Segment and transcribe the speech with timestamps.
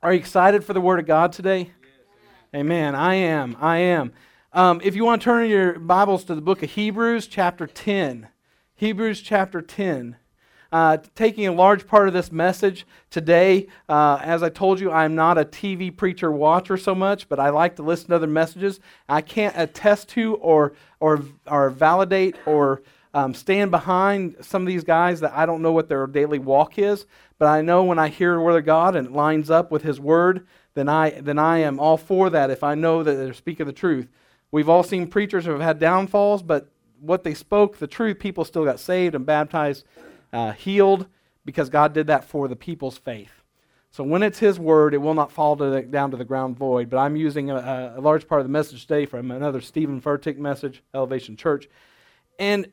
[0.00, 1.72] Are you excited for the Word of God today?
[2.54, 2.94] Amen.
[2.94, 3.56] I am.
[3.58, 4.12] I am.
[4.52, 8.28] Um, if you want to turn your Bibles to the book of Hebrews, chapter 10.
[8.76, 10.14] Hebrews, chapter 10.
[10.70, 13.66] Uh, taking a large part of this message today.
[13.88, 17.50] Uh, as I told you, I'm not a TV preacher watcher so much, but I
[17.50, 18.78] like to listen to other messages.
[19.08, 22.82] I can't attest to or, or, or validate or
[23.14, 26.78] um, stand behind some of these guys that I don't know what their daily walk
[26.78, 27.06] is,
[27.38, 29.82] but I know when I hear the word of God and it lines up with
[29.82, 33.32] His word, then I, then I am all for that if I know that they're
[33.32, 34.08] speaking the truth.
[34.50, 36.70] We've all seen preachers who have had downfalls, but
[37.00, 39.84] what they spoke, the truth, people still got saved and baptized,
[40.32, 41.06] uh, healed,
[41.44, 43.32] because God did that for the people's faith.
[43.90, 46.56] So when it's His word, it will not fall to the, down to the ground
[46.56, 46.90] void.
[46.90, 50.36] But I'm using a, a, large part of the message today from another Steven Furtick
[50.36, 51.68] message, Elevation Church.
[52.38, 52.70] And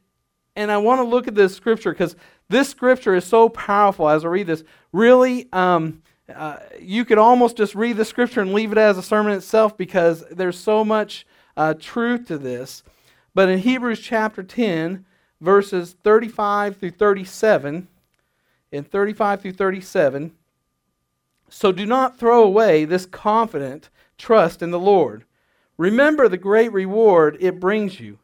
[0.56, 2.16] and I want to look at this scripture because
[2.50, 4.64] this scripture is so powerful as I read this.
[4.92, 6.02] Really, um,
[6.34, 9.78] uh, you could almost just read the scripture and leave it as a sermon itself
[9.78, 11.26] because there's so much
[11.58, 12.84] uh, truth to this.
[13.34, 15.06] But in Hebrews chapter 10,
[15.42, 17.88] verses 35 through 37,
[18.72, 20.32] in 35 through 37,
[21.50, 25.26] so do not throw away this confident trust in the Lord.
[25.78, 28.20] Remember the great reward it brings you.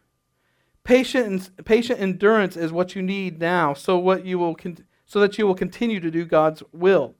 [0.83, 5.37] Patient, patient endurance is what you need now, so, what you will con- so that
[5.37, 7.15] you will continue to do God's will.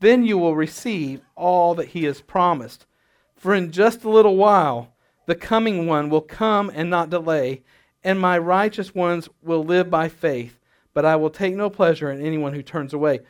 [0.00, 2.86] Then you will receive all that He has promised.
[3.34, 4.94] For in just a little while,
[5.26, 7.62] the coming one will come and not delay,
[8.02, 10.58] and my righteous ones will live by faith,
[10.94, 13.20] but I will take no pleasure in anyone who turns away.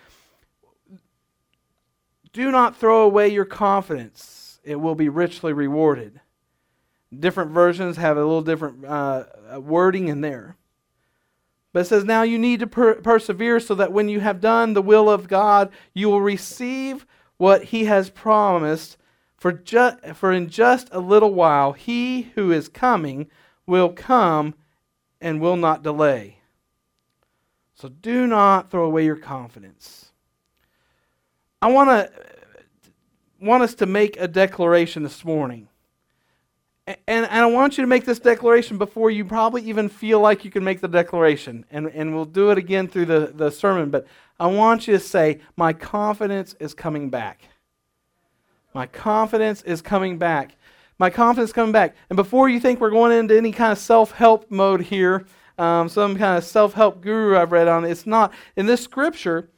[2.32, 6.20] Do not throw away your confidence, it will be richly rewarded.
[7.18, 9.24] Different versions have a little different uh,
[9.58, 10.56] wording in there.
[11.72, 14.72] But it says, Now you need to per- persevere so that when you have done
[14.72, 17.06] the will of God, you will receive
[17.36, 18.96] what He has promised.
[19.36, 23.30] For, ju- for in just a little while, He who is coming
[23.66, 24.54] will come
[25.20, 26.38] and will not delay.
[27.74, 30.12] So do not throw away your confidence.
[31.60, 32.10] I want to
[33.40, 35.68] want us to make a declaration this morning.
[36.86, 40.44] And, and I want you to make this declaration before you probably even feel like
[40.44, 41.64] you can make the declaration.
[41.70, 43.90] And, and we'll do it again through the, the sermon.
[43.90, 44.06] But
[44.38, 47.48] I want you to say, My confidence is coming back.
[48.72, 50.56] My confidence is coming back.
[50.98, 51.96] My confidence is coming back.
[52.08, 55.26] And before you think we're going into any kind of self help mode here,
[55.58, 58.32] um, some kind of self help guru I've read on, it's not.
[58.54, 59.50] In this scripture,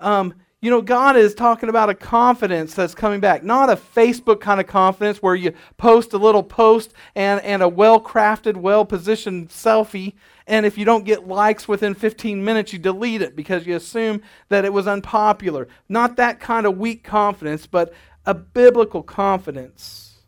[0.00, 0.34] um,
[0.64, 4.58] you know, God is talking about a confidence that's coming back, not a Facebook kind
[4.58, 9.50] of confidence where you post a little post and, and a well crafted, well positioned
[9.50, 10.14] selfie.
[10.46, 14.22] And if you don't get likes within 15 minutes, you delete it because you assume
[14.48, 15.68] that it was unpopular.
[15.86, 17.92] Not that kind of weak confidence, but
[18.24, 20.22] a biblical confidence.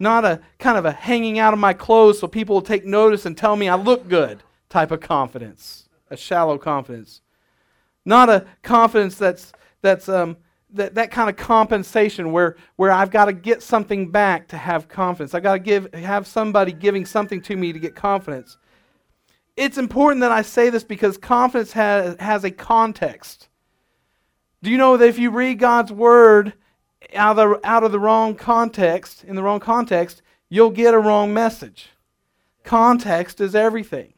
[0.00, 3.26] Not a kind of a hanging out of my clothes so people will take notice
[3.26, 7.20] and tell me I look good type of confidence, a shallow confidence.
[8.10, 10.36] Not a confidence that's, that's um,
[10.72, 14.88] that, that kind of compensation where, where I've got to get something back to have
[14.88, 15.32] confidence.
[15.32, 18.58] I've got to give, have somebody giving something to me to get confidence.
[19.56, 23.48] It's important that I say this because confidence has, has a context.
[24.60, 26.54] Do you know that if you read God's word
[27.14, 30.98] out of, the, out of the wrong context, in the wrong context, you'll get a
[30.98, 31.90] wrong message?
[32.64, 34.14] Context is everything.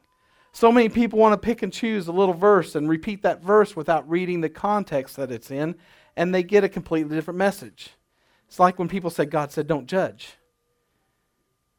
[0.53, 3.75] So many people want to pick and choose a little verse and repeat that verse
[3.75, 5.77] without reading the context that it's in,
[6.17, 7.91] and they get a completely different message.
[8.47, 10.35] It's like when people say, God said, don't judge.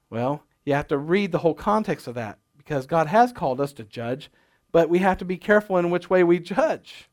[0.09, 3.73] Well, you have to read the whole context of that because God has called us
[3.73, 4.31] to judge,
[4.71, 7.09] but we have to be careful in which way we judge,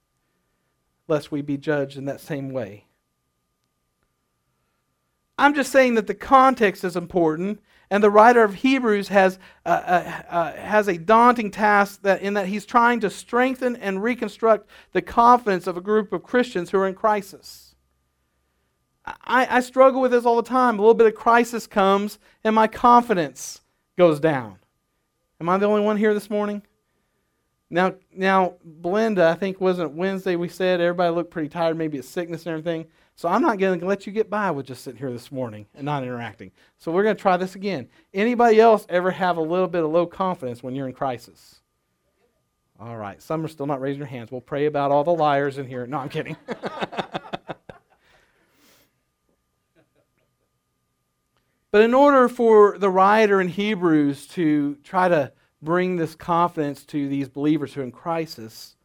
[1.08, 2.86] lest we be judged in that same way.
[5.36, 7.60] I'm just saying that the context is important
[7.90, 12.34] and the writer of Hebrews has, uh, uh, uh, has a daunting task that, in
[12.34, 16.78] that he's trying to strengthen and reconstruct the confidence of a group of Christians who
[16.78, 17.74] are in crisis.
[19.04, 20.78] I, I struggle with this all the time.
[20.78, 23.60] A little bit of crisis comes, and my confidence
[23.98, 24.58] goes down.
[25.40, 26.62] Am I the only one here this morning?
[27.70, 32.08] Now, now, Belinda, I think wasn't Wednesday we said everybody looked pretty tired, maybe it's
[32.08, 32.86] sickness and everything.
[33.20, 35.66] So I'm not going to let you get by with just sitting here this morning
[35.74, 36.52] and not interacting.
[36.78, 37.86] So we're going to try this again.
[38.14, 41.60] Anybody else ever have a little bit of low confidence when you're in crisis?
[42.80, 43.20] All right.
[43.20, 44.32] Some are still not raising their hands.
[44.32, 45.86] We'll pray about all the liars in here.
[45.86, 46.34] No, I'm kidding.
[51.70, 55.30] but in order for the writer in Hebrews to try to
[55.60, 58.76] bring this confidence to these believers who are in crisis,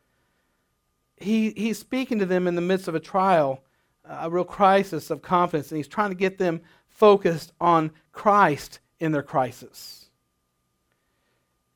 [1.16, 3.64] he, he's speaking to them in the midst of a trial,
[4.08, 9.12] a real crisis of confidence, and he's trying to get them focused on Christ in
[9.12, 10.10] their crisis.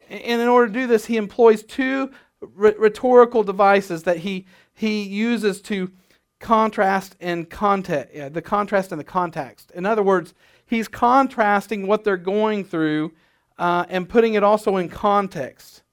[0.09, 2.11] And in order to do this, he employs two
[2.41, 5.91] rhetorical devices that he, he uses to
[6.39, 9.71] contrast and context, yeah, the contrast and the context.
[9.71, 10.33] In other words,
[10.65, 13.13] he's contrasting what they're going through
[13.57, 15.83] uh, and putting it also in context.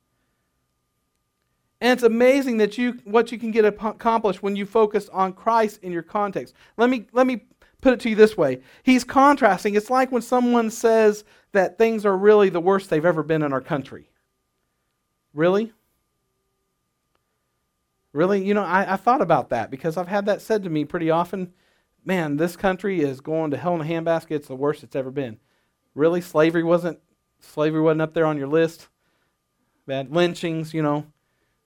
[1.81, 5.81] And it's amazing that you what you can get accomplished when you focus on Christ
[5.83, 6.55] in your context.
[6.77, 7.43] Let me let me
[7.83, 8.61] put it to you this way.
[8.83, 9.75] He's contrasting.
[9.75, 13.53] It's like when someone says that things are really the worst they've ever been in
[13.53, 14.11] our country.
[15.35, 15.73] Really?
[18.13, 18.43] Really?
[18.43, 21.11] You know, I, I thought about that because I've had that said to me pretty
[21.11, 21.53] often.
[22.05, 24.37] Man, this country is going to hell in a handbasket.
[24.37, 25.39] It's the worst it's ever been.
[25.95, 26.21] Really?
[26.23, 27.01] Slavery wasn't
[27.41, 28.89] slavery wasn't up there on your list?
[29.87, 31.07] Bad lynchings, you know,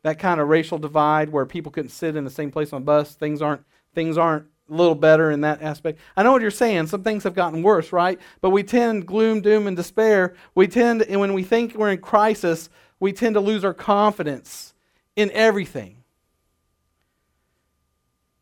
[0.02, 2.85] that kind of racial divide where people couldn't sit in the same place on a
[2.85, 3.14] bus.
[3.14, 3.62] Things aren't
[3.94, 5.99] things aren't a little better in that aspect.
[6.17, 6.87] I know what you're saying.
[6.87, 8.20] Some things have gotten worse, right?
[8.41, 10.35] But we tend gloom, doom, and despair.
[10.55, 12.70] We tend, and when we think we're in crisis,
[13.00, 14.75] we tend to lose our confidence
[15.17, 16.05] in everything.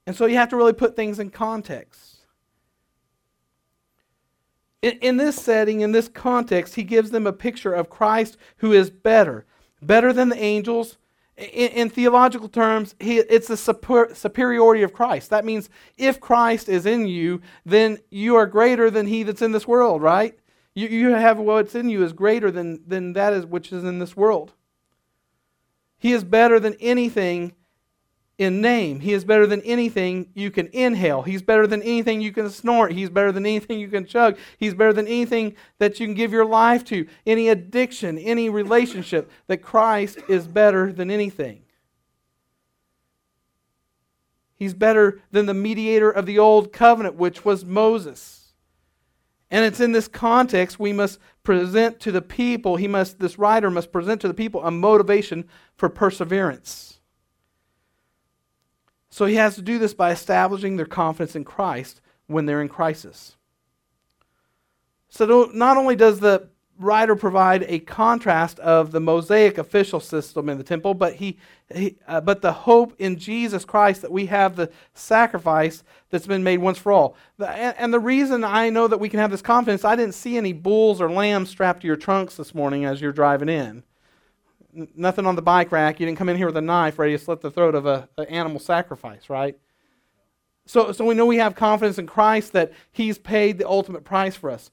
[0.07, 2.17] And so you have to really put things in context.
[4.81, 8.73] In, in, this setting, in this context, he gives them a picture of Christ who
[8.73, 9.45] is better,
[9.83, 10.99] better than the angels.
[11.39, 15.31] In, in theological terms, he, it's the super, superiority of Christ.
[15.31, 19.53] That means if Christ is in you, then you are greater than he that's in
[19.53, 20.37] this world, right?
[20.75, 24.01] You, you have what's in you is greater than, than that is which is in
[24.01, 24.53] this world.
[25.99, 27.55] He is better than anything
[28.39, 29.01] in name.
[29.01, 31.23] He is better than anything you can inhale.
[31.23, 32.93] He's better than anything you can snort.
[32.93, 34.39] He's better than anything you can chug.
[34.57, 37.07] He's better than anything that you can give your life to.
[37.27, 41.63] Any addiction, any relationship, that Christ is better than anything.
[44.55, 48.53] He's better than the mediator of the old covenant, which was Moses.
[49.51, 53.71] And it's in this context we must present to the people, he must, this writer
[53.71, 56.98] must present to the people a motivation for perseverance.
[59.19, 62.69] So he has to do this by establishing their confidence in Christ when they're in
[62.69, 63.35] crisis.
[65.09, 70.57] So not only does the writer provide a contrast of the Mosaic official system in
[70.57, 71.37] the temple, but he,
[71.75, 76.45] he uh, but the hope in Jesus Christ that we have the sacrifice that's been
[76.45, 77.17] made once for all.
[77.41, 80.37] And, and the reason I know that we can have this confidence, I didn't see
[80.37, 83.83] any bulls or lambs strapped to your trunks this morning as you're driving in
[84.95, 86.01] nothing on the bike rack.
[86.01, 88.07] You didn't come in here with a knife ready to slit the throat of an
[88.29, 89.59] animal sacrifice, right?
[90.67, 94.37] So, so we know we have confidence in Christ that He's paid the ultimate price
[94.37, 94.71] for us.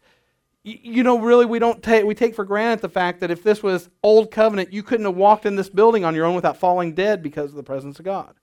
[0.64, 3.62] You, know, really, we don't take we take for granted the fact that if this
[3.62, 6.94] was old covenant, you couldn't have walked in this building on your own without falling
[6.96, 8.34] dead because of the presence of God.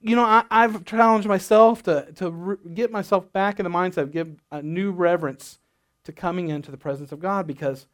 [0.00, 3.98] You know, I, have challenged myself to to re- get myself back in the mindset
[3.98, 5.58] of give a new reverence
[6.04, 7.88] to coming into the presence of God because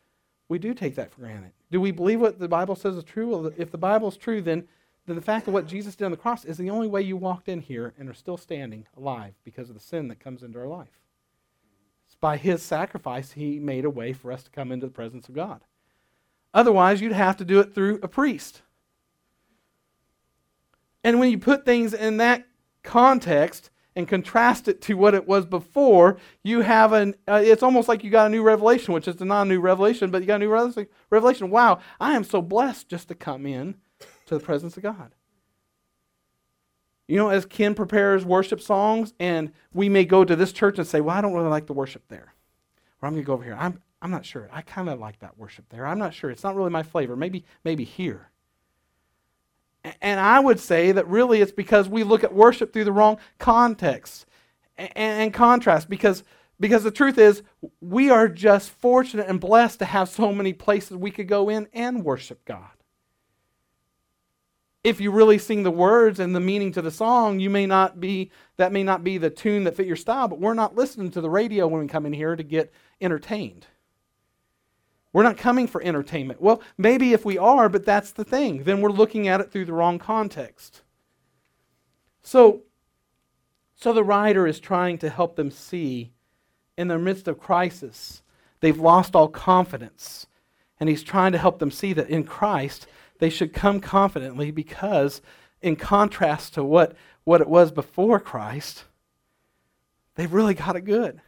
[0.49, 1.53] we do take that for granted.
[1.71, 3.29] Do we believe what the Bible says is true?
[3.29, 4.69] Well, if the Bible is true, then,
[5.07, 7.17] then the fact of what Jesus did on the cross is the only way you
[7.17, 10.59] walked in here and are still standing alive because of the sin that comes into
[10.59, 11.01] our life.
[12.07, 15.29] It's by his sacrifice, he made a way for us to come into the presence
[15.29, 15.63] of God.
[16.53, 18.63] Otherwise, you'd have to do it through a priest.
[21.03, 22.47] And when you put things in that
[22.83, 27.89] context, and contrast it to what it was before, you have an, uh, it's almost
[27.89, 30.37] like you got a new revelation, which is a non new revelation, but you got
[30.43, 31.51] a new revelation.
[31.51, 33.77] Wow, I am so blessed just to come in
[34.27, 35.15] to the presence of God.
[37.07, 40.87] You know, as Ken prepares worship songs, and we may go to this church and
[40.87, 42.33] say, Well, I don't really like the worship there.
[43.01, 43.57] Or I'm going to go over here.
[43.59, 44.49] I'm, I'm not sure.
[44.51, 45.87] I kind of like that worship there.
[45.87, 46.31] I'm not sure.
[46.31, 47.17] It's not really my flavor.
[47.17, 48.31] Maybe, maybe here.
[50.01, 53.19] And I would say that really it's because we look at worship through the wrong
[53.39, 54.27] context
[54.77, 55.91] and, contrast.
[55.91, 56.25] Because,
[56.59, 57.43] because the truth is,
[57.81, 61.69] we are just fortunate and blessed to have so many places we could go in
[61.75, 62.71] and worship God.
[64.83, 68.01] If you really sing the words and the meaning to the song, you may not
[68.01, 71.11] be that may not be the tune that fit your style, but we're not listening
[71.13, 73.67] to the radio when we come in here to get entertained.
[75.15, 76.43] We're not coming for entertainment.
[76.43, 78.65] Well, maybe if we are, but that's the thing.
[78.65, 80.83] Then we're looking at it through the wrong context.
[82.21, 82.63] So,
[83.77, 86.11] so the writer is trying to help them see
[86.77, 88.25] in the midst of crisis,
[88.59, 90.27] they've lost all confidence.
[90.81, 92.89] And he's trying to help them see that in Christ,
[93.21, 95.23] they should come confidently because,
[95.63, 98.83] in contrast to what, what it was before Christ,
[100.17, 101.21] they've really got it good.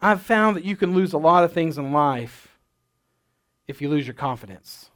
[0.00, 2.58] I've found that you can lose a lot of things in life
[3.68, 4.90] if you lose your confidence.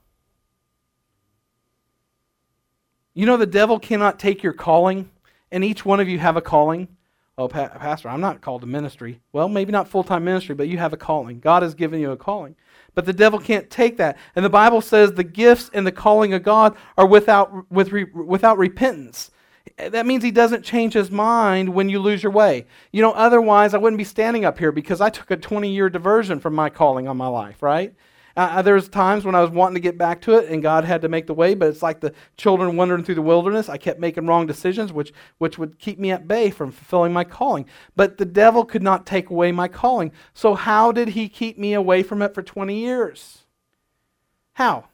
[3.12, 5.10] You know, the devil cannot take your calling,
[5.52, 6.88] and each one of you have a calling.
[7.36, 9.20] Oh, pa- Pastor, I'm not called to ministry.
[9.32, 11.38] Well, maybe not full time ministry, but you have a calling.
[11.38, 12.56] God has given you a calling.
[12.94, 14.16] But the devil can't take that.
[14.34, 18.04] And the Bible says the gifts and the calling of God are without, with re,
[18.04, 19.30] without repentance.
[19.76, 22.66] That means he doesn't change his mind when you lose your way.
[22.92, 25.88] You know, otherwise, I wouldn't be standing up here because I took a 20 year
[25.88, 27.94] diversion from my calling on my life, right?
[28.36, 31.02] Uh, there's times when I was wanting to get back to it, and God had
[31.02, 31.54] to make the way.
[31.54, 33.68] But it's like the children wandering through the wilderness.
[33.68, 37.24] I kept making wrong decisions, which which would keep me at bay from fulfilling my
[37.24, 37.66] calling.
[37.94, 40.12] But the devil could not take away my calling.
[40.32, 43.44] So how did he keep me away from it for 20 years?
[44.54, 44.86] How?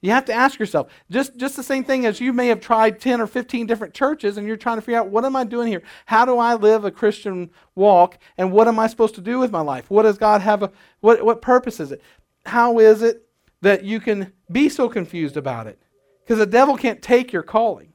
[0.00, 0.90] You have to ask yourself.
[1.10, 4.38] Just, just the same thing as you may have tried 10 or 15 different churches
[4.38, 5.82] and you're trying to figure out what am I doing here?
[6.06, 9.50] How do I live a Christian walk and what am I supposed to do with
[9.50, 9.90] my life?
[9.90, 12.02] What does God have a what what purpose is it?
[12.46, 13.26] how is it
[13.62, 15.78] that you can be so confused about it?
[16.22, 17.92] Because the devil can't take your calling.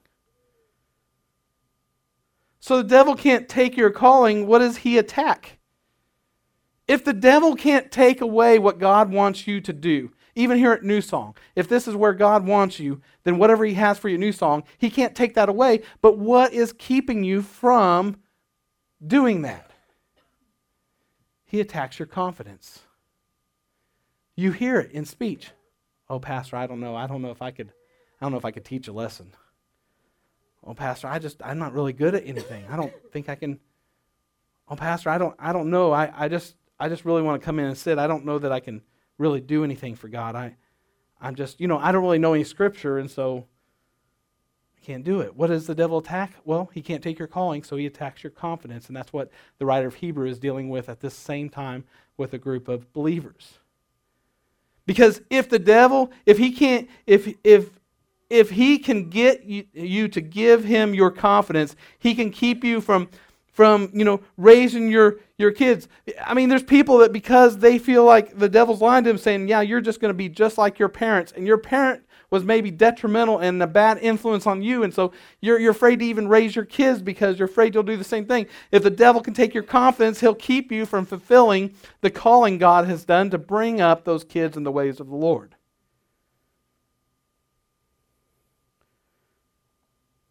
[2.60, 4.48] So the devil can't take your calling.
[4.48, 5.60] What does he attack?
[6.88, 10.84] If the devil can't take away what God wants you to do, even here at
[10.84, 14.20] New Song, if this is where God wants you, then whatever he has for your
[14.20, 15.82] New Song, he can't take that away.
[16.02, 18.18] But what is keeping you from
[19.06, 19.72] doing that?
[21.46, 22.82] He attacks your confidence.
[24.36, 25.52] You hear it in speech.
[26.10, 26.96] Oh, Pastor, I don't know.
[26.96, 27.70] I don't know if I could.
[28.20, 29.32] I don't know if I could teach a lesson.
[30.66, 32.66] Oh, Pastor, I just I'm not really good at anything.
[32.70, 33.60] I don't think I can.
[34.68, 35.94] Oh, Pastor, I don't I don't know.
[35.94, 37.98] I, I just I just really want to come in and sit.
[38.00, 38.82] I don't know that I can
[39.18, 40.36] really do anything for God.
[40.36, 40.56] I
[41.22, 43.46] I'm just you know I don't really know any scripture, and so
[44.78, 45.36] I can't do it.
[45.36, 46.34] What does the devil attack?
[46.44, 49.66] Well, he can't take your calling, so he attacks your confidence, and that's what the
[49.66, 51.84] writer of Hebrew is dealing with at this same time
[52.18, 53.60] with a group of believers.
[54.86, 57.70] Because if the devil, if he can't, if if
[58.30, 62.82] if he can get you, you, to give him your confidence, he can keep you
[62.82, 63.10] from
[63.56, 65.88] from you know raising your your kids.
[66.24, 69.48] I mean, there's people that because they feel like the devil's lying to them, saying,
[69.48, 72.70] "Yeah, you're just going to be just like your parents," and your parent was maybe
[72.70, 74.84] detrimental and a bad influence on you.
[74.84, 77.96] And so you're, you're afraid to even raise your kids because you're afraid you'll do
[77.96, 78.48] the same thing.
[78.72, 82.88] If the devil can take your confidence, he'll keep you from fulfilling the calling God
[82.88, 85.56] has done to bring up those kids in the ways of the Lord.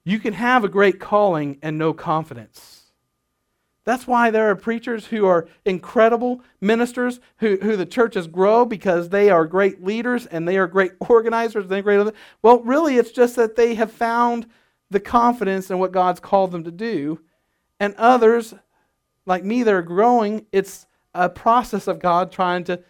[0.04, 2.83] You can have a great calling and no confidence.
[3.84, 9.10] That's why there are preachers who are incredible ministers who, who the churches grow because
[9.10, 11.68] they are great leaders and they are great organizers.
[11.68, 12.14] They're great.
[12.42, 14.46] Well, really, it's just that they have found
[14.90, 17.20] the confidence in what God's called them to do.
[17.78, 18.54] And others,
[19.26, 22.82] like me, that are growing, it's a process of God trying to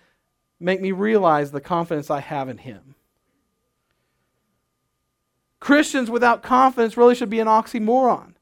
[0.61, 2.95] make me realize the confidence I have in Him.
[5.59, 8.34] Christians without confidence really should be an oxymoron.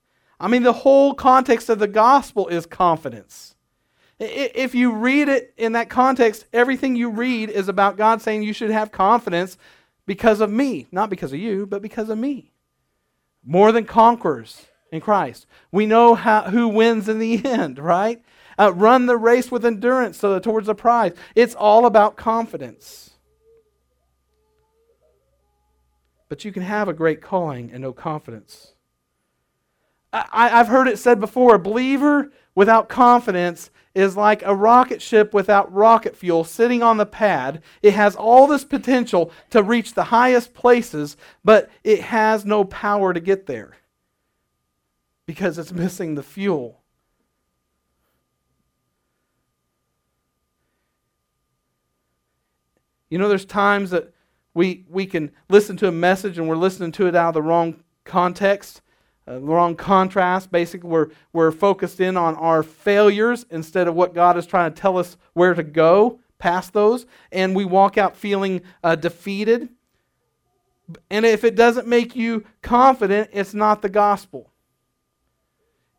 [0.42, 3.54] I mean, the whole context of the gospel is confidence.
[4.18, 8.52] If you read it in that context, everything you read is about God saying you
[8.52, 9.56] should have confidence
[10.04, 10.88] because of me.
[10.90, 12.52] Not because of you, but because of me.
[13.44, 15.46] More than conquerors in Christ.
[15.70, 18.20] We know how, who wins in the end, right?
[18.58, 21.12] Uh, run the race with endurance so towards the prize.
[21.36, 23.10] It's all about confidence.
[26.28, 28.74] But you can have a great calling and no confidence.
[30.12, 35.32] I, have heard it said before a believer without confidence is like a rocket ship
[35.32, 37.62] without rocket fuel sitting on the pad.
[37.82, 43.12] It has all this potential to reach the highest places, but it has no power
[43.12, 43.76] to get there
[45.26, 46.80] because it's missing the fuel.
[53.08, 54.12] You know, there's times that
[54.54, 57.42] we, we can listen to a message and we're listening to it out of the
[57.42, 58.80] wrong context
[59.28, 60.50] uh, wrong contrast.
[60.50, 64.80] Basically, we're, we're focused in on our failures instead of what God is trying to
[64.80, 67.06] tell us where to go past those.
[67.30, 69.68] And we walk out feeling uh, defeated.
[71.10, 74.50] And if it doesn't make you confident, it's not the gospel.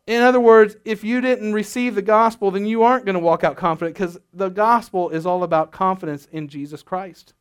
[0.06, 3.42] In other words, if you didn't receive the gospel, then you aren't going to walk
[3.42, 7.32] out confident because the gospel is all about confidence in Jesus Christ.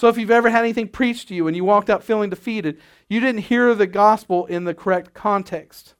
[0.00, 2.80] So if you've ever had anything preached to you and you walked out feeling defeated,
[3.10, 5.94] you didn't hear the gospel in the correct context.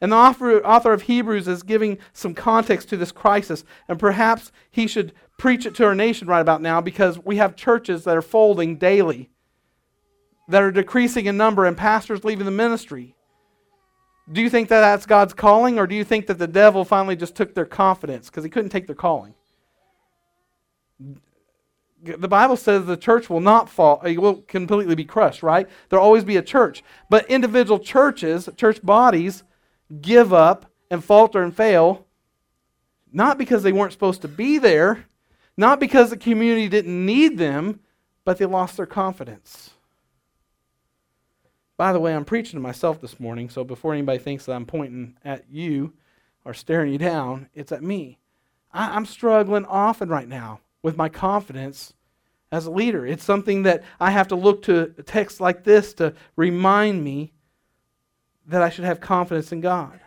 [0.00, 4.52] And the author, author of Hebrews is giving some context to this crisis, and perhaps
[4.70, 8.16] he should preach it to our nation right about now because we have churches that
[8.16, 9.28] are folding daily,
[10.46, 13.16] that are decreasing in number, and pastors leaving the ministry.
[14.30, 17.16] Do you think that that's God's calling, or do you think that the devil finally
[17.16, 19.34] just took their confidence because he couldn't take their calling?
[22.02, 25.68] The Bible says the church will not fall, it will completely be crushed, right?
[25.88, 26.82] There'll always be a church.
[27.08, 29.42] But individual churches, church bodies,
[30.00, 32.06] give up and falter and fail,
[33.12, 35.06] not because they weren't supposed to be there,
[35.56, 37.80] not because the community didn't need them,
[38.24, 39.70] but they lost their confidence.
[41.76, 44.66] By the way, I'm preaching to myself this morning, so before anybody thinks that I'm
[44.66, 45.94] pointing at you
[46.44, 48.18] or staring you down, it's at me.
[48.72, 51.92] I, am struggling often right now with my confidence
[52.52, 53.06] as a leader.
[53.06, 57.32] It's something that I have to look to texts like this to remind me
[58.46, 60.00] that I should have confidence in God.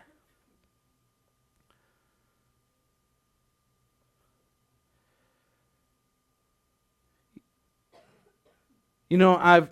[9.08, 9.68] You know, I've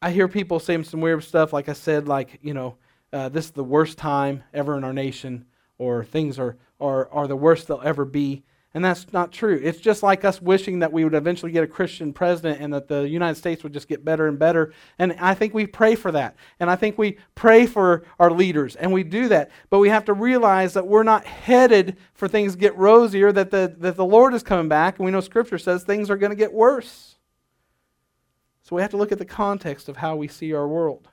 [0.00, 2.76] I hear people saying some weird stuff, like I said, like you know,
[3.12, 5.46] uh, this is the worst time ever in our nation,
[5.78, 8.44] or things are are are the worst they'll ever be.
[8.74, 9.58] And that's not true.
[9.62, 12.86] It's just like us wishing that we would eventually get a Christian president and that
[12.86, 14.74] the United States would just get better and better.
[14.98, 16.36] And I think we pray for that.
[16.60, 18.76] And I think we pray for our leaders.
[18.76, 19.50] And we do that.
[19.70, 23.50] But we have to realize that we're not headed for things to get rosier, that
[23.50, 24.98] the, that the Lord is coming back.
[24.98, 27.16] And we know Scripture says things are going to get worse.
[28.62, 31.08] So we have to look at the context of how we see our world.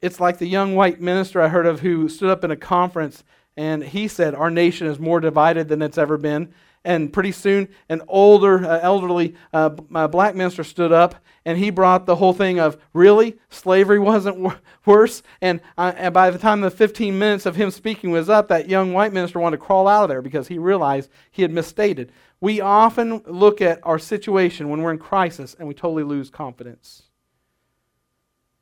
[0.00, 3.24] It's like the young white minister I heard of who stood up in a conference
[3.56, 6.52] and he said, Our nation is more divided than it's ever been.
[6.86, 11.14] And pretty soon, an older, uh, elderly uh, uh, black minister stood up
[11.46, 13.38] and he brought the whole thing of really?
[13.48, 15.22] Slavery wasn't w- worse?
[15.40, 18.68] And, uh, and by the time the 15 minutes of him speaking was up, that
[18.68, 22.12] young white minister wanted to crawl out of there because he realized he had misstated.
[22.40, 27.04] We often look at our situation when we're in crisis and we totally lose confidence.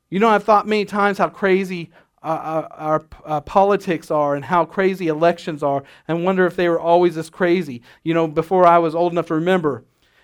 [0.09, 1.91] You know, I've thought many times how crazy
[2.23, 6.69] uh, uh, our uh, politics are and how crazy elections are and wonder if they
[6.69, 9.83] were always this crazy, you know, before I was old enough to remember.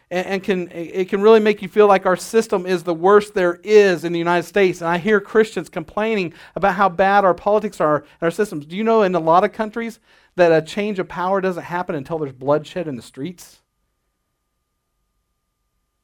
[0.10, 3.34] And, and can, it can really make you feel like our system is the worst
[3.34, 4.80] there is in the United States.
[4.82, 8.65] And I hear Christians complaining about how bad our politics are and our systems.
[8.65, 10.00] Do you know in a lot of countries
[10.36, 13.60] that a change of power doesn't happen until there's bloodshed in the streets?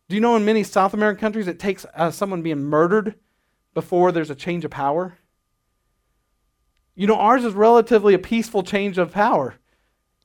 [0.09, 3.15] Do you know in many South American countries it takes uh, someone being murdered
[3.73, 5.17] before there's a change of power?
[6.95, 9.55] You know, ours is relatively a peaceful change of power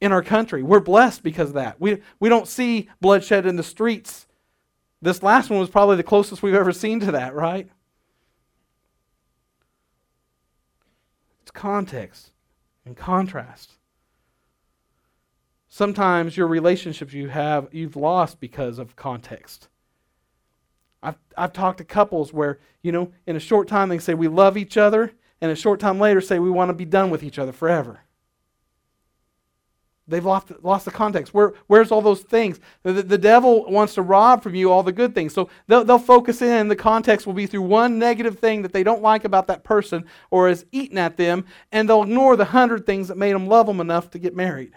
[0.01, 0.63] in our country.
[0.63, 1.81] We're blessed because of that.
[1.81, 4.27] We, we don't see bloodshed in the streets.
[5.03, 7.69] This last one was probably the closest we've ever seen to that, right?
[11.43, 12.33] It's context
[12.85, 13.73] and contrast.
[15.69, 19.69] Sometimes your relationships you have you've lost because of context.
[21.03, 24.29] I've, I've talked to couples where, you know, in a short time they say we
[24.29, 27.23] love each other, and a short time later say we want to be done with
[27.23, 28.01] each other forever.
[30.11, 31.33] They've lost, lost the context.
[31.33, 32.59] Where, where's all those things?
[32.83, 35.33] The, the, devil wants to rob from you all the good things.
[35.33, 38.73] So they'll, they'll focus in, and the context will be through one negative thing that
[38.73, 42.47] they don't like about that person or is eating at them, and they'll ignore the
[42.47, 44.73] hundred things that made them love them enough to get married.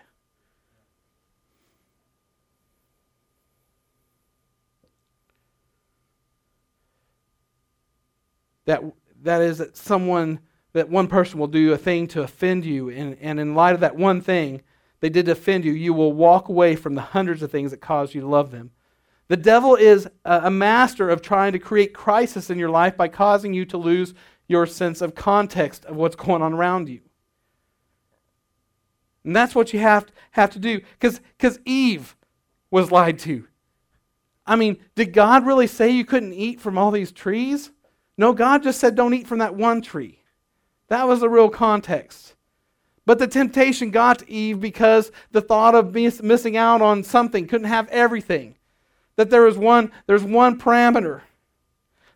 [8.65, 8.83] That,
[9.23, 10.39] that is that someone
[10.73, 13.79] that one person will do a thing to offend you, and, and in light of
[13.81, 14.61] that one thing
[14.99, 17.81] they did to offend you, you will walk away from the hundreds of things that
[17.81, 18.71] caused you to love them.
[19.27, 23.53] The devil is a, master of trying to create crisis in your life by causing
[23.53, 24.13] you to lose
[24.47, 27.01] your sense of context of what's going on around you.
[29.23, 30.81] And that's what you have, have to do.
[30.99, 32.15] Because Eve
[32.69, 33.47] was lied to.
[34.45, 37.71] I mean, did God really say you couldn't eat from all these trees?
[38.17, 40.19] No, God just said don't eat from that one tree.
[40.93, 42.35] That was the real context.
[43.03, 47.47] But the temptation got to Eve because the thought of miss, missing out on something,
[47.47, 48.57] couldn't have everything.
[49.15, 51.21] That there was one, there's one parameter.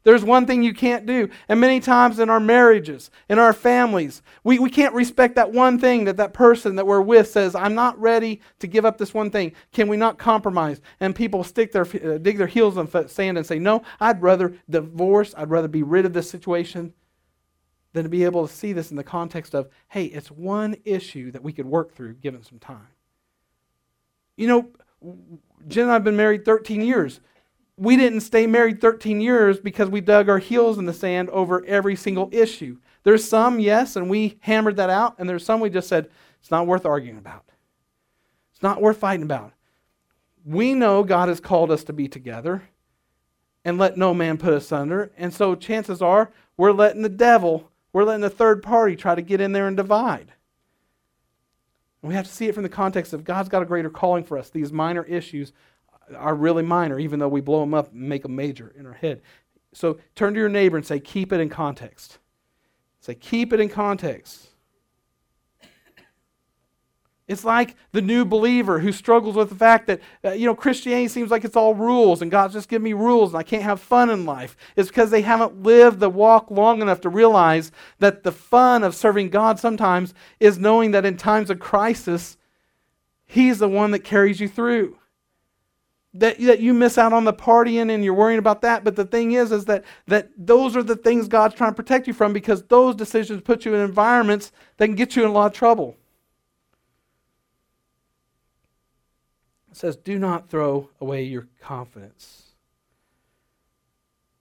[0.04, 1.28] There's one thing you can't do.
[1.50, 5.80] And many times in our marriages, in our families, we, we can't respect that one
[5.80, 9.12] thing that that person that we're with says, I'm not ready to give up this
[9.12, 9.54] one thing.
[9.74, 10.82] Can we not compromise?
[11.00, 14.22] And people stick their, uh, dig their heels in the sand and say, No, I'd
[14.22, 15.34] rather divorce.
[15.36, 16.94] I'd rather be rid of this situation
[17.94, 21.32] than to be able to see this in the context of, hey, it's one issue
[21.32, 22.88] that we could work through given some time.
[24.36, 24.70] You know,
[25.68, 27.20] Jen and I have been married 13 years.
[27.78, 31.66] We didn't stay married 13 years because we dug our heels in the sand over
[31.66, 32.78] every single issue.
[33.04, 36.52] There's some, yes, and we hammered that out, and there's some we just said, it's
[36.52, 37.46] not worth arguing about.
[38.52, 39.54] It's not worth fighting about.
[40.44, 42.64] We know God has called us to be together
[43.64, 45.12] and let no man put us under.
[45.18, 49.24] And so chances are we're letting the devil we're letting a third party try to
[49.24, 50.32] get in there and divide.
[52.04, 54.38] We have to see it from the context of God's got a greater calling for
[54.38, 54.52] us.
[54.52, 55.52] These minor issues
[56.16, 58.94] are really minor, even though we blow them up and make them major in our
[58.94, 59.24] head.
[59.74, 62.20] So turn to your neighbor and say, keep it in context.
[63.00, 64.50] Say, keep it in context.
[67.28, 71.10] It's like the new believer who struggles with the fact that, uh, you know, Christianity
[71.10, 73.82] seems like it's all rules and God's just giving me rules and I can't have
[73.82, 74.56] fun in life.
[74.78, 78.96] It's because they haven't lived the walk long enough to realize that the fun of
[78.96, 82.38] serving God sometimes is knowing that in times of crisis,
[83.26, 84.98] He's the one that carries you through.
[86.14, 88.86] That, that you miss out on the partying and you're worrying about that.
[88.86, 92.08] But the thing is, is that, that those are the things God's trying to protect
[92.08, 95.34] you from because those decisions put you in environments that can get you in a
[95.34, 95.98] lot of trouble.
[99.78, 102.44] Says, Do not throw away your confidence.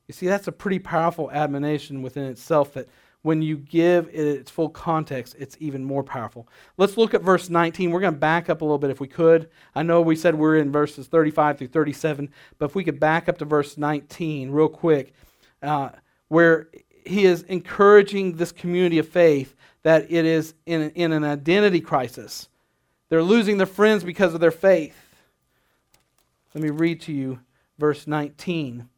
[0.06, 2.88] You see, that's a pretty powerful admonition within itself that
[3.22, 6.46] when you give it its full context, it's even more powerful.
[6.76, 7.90] Let's look at verse 19.
[7.90, 9.50] We're going to back up a little bit if we could.
[9.74, 13.28] I know we said we're in verses 35 through 37, but if we could back
[13.28, 15.12] up to verse 19 real quick,
[15.60, 15.88] uh,
[16.28, 16.68] where
[17.04, 22.48] he is encouraging this community of faith that it is in, in an identity crisis.
[23.08, 25.05] They're losing their friends because of their faith.
[26.56, 27.40] Let me read to you
[27.78, 28.88] verse 19.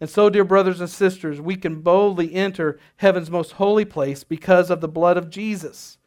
[0.00, 4.70] And so, dear brothers and sisters, we can boldly enter heaven's most holy place because
[4.70, 5.98] of the blood of Jesus.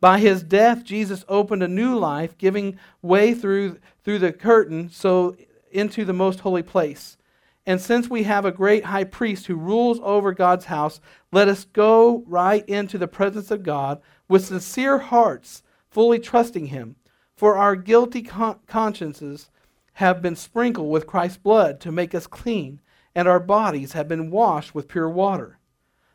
[0.00, 5.36] By his death, Jesus opened a new life, giving way through, through the curtain so
[5.70, 7.18] into the most holy place.
[7.66, 10.98] And since we have a great high priest who rules over God's house,
[11.30, 16.96] let us go right into the presence of God with sincere hearts, fully trusting him.
[17.36, 19.50] For our guilty con- consciences
[19.94, 22.80] have been sprinkled with Christ's blood to make us clean,
[23.14, 25.58] and our bodies have been washed with pure water.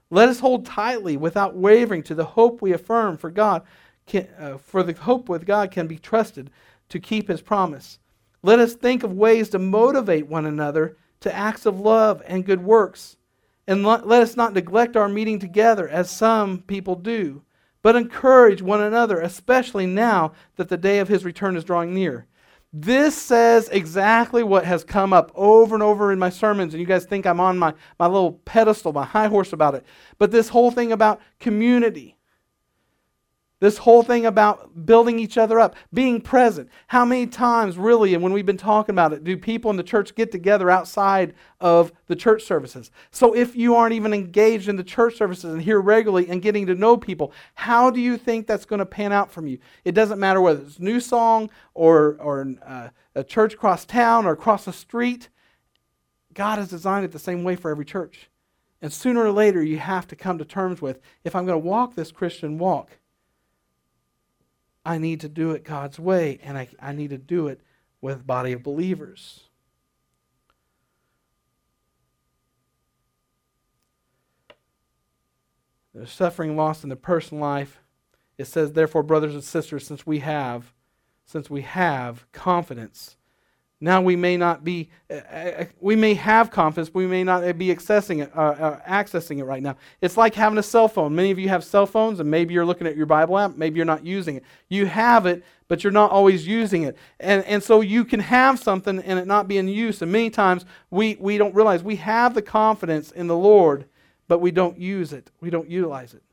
[0.09, 3.63] Let us hold tightly without wavering to the hope we affirm for God,
[4.05, 6.49] can, uh, for the hope with God can be trusted
[6.89, 7.99] to keep his promise.
[8.41, 12.63] Let us think of ways to motivate one another to acts of love and good
[12.63, 13.17] works.
[13.67, 17.43] And let, let us not neglect our meeting together as some people do,
[17.81, 22.25] but encourage one another, especially now that the day of his return is drawing near.
[22.71, 26.85] This says exactly what has come up over and over in my sermons, and you
[26.85, 29.83] guys think I'm on my, my little pedestal, my high horse about it.
[30.19, 32.18] But this whole thing about community,
[33.59, 36.69] this whole thing about building each other up, being present.
[36.87, 39.83] How many times, really, and when we've been talking about it, do people in the
[39.83, 42.89] church get together outside of the church services?
[43.11, 46.65] So, if you aren't even engaged in the church services and here regularly and getting
[46.67, 49.59] to know people, how do you think that's going to pan out from you?
[49.83, 54.31] It doesn't matter whether it's New Song or, or uh, a church across town or
[54.31, 55.29] across the street.
[56.33, 58.29] God has designed it the same way for every church.
[58.81, 61.67] And sooner or later, you have to come to terms with if I'm going to
[61.67, 62.99] walk this Christian walk,
[64.89, 67.61] I need to do it God's way, and I, I need to do it
[68.01, 69.41] with body of believers.
[75.93, 77.81] There's suffering lost in the personal life.
[78.39, 80.73] It says, therefore, brothers and sisters, since we have,
[81.23, 83.15] since we have confidence
[83.81, 87.57] now we may not be, uh, uh, we may have confidence, but we may not
[87.57, 89.77] be accessing it, uh, uh, accessing it right now.
[90.01, 91.15] It's like having a cell phone.
[91.15, 93.77] Many of you have cell phones, and maybe you're looking at your Bible app, maybe
[93.77, 94.43] you're not using it.
[94.67, 96.97] You have it, but you're not always using it.
[97.21, 100.01] And, and so you can have something and it not be in use.
[100.01, 103.85] And many times we, we don't realize we have the confidence in the Lord,
[104.27, 106.23] but we don't use it, we don't utilize it.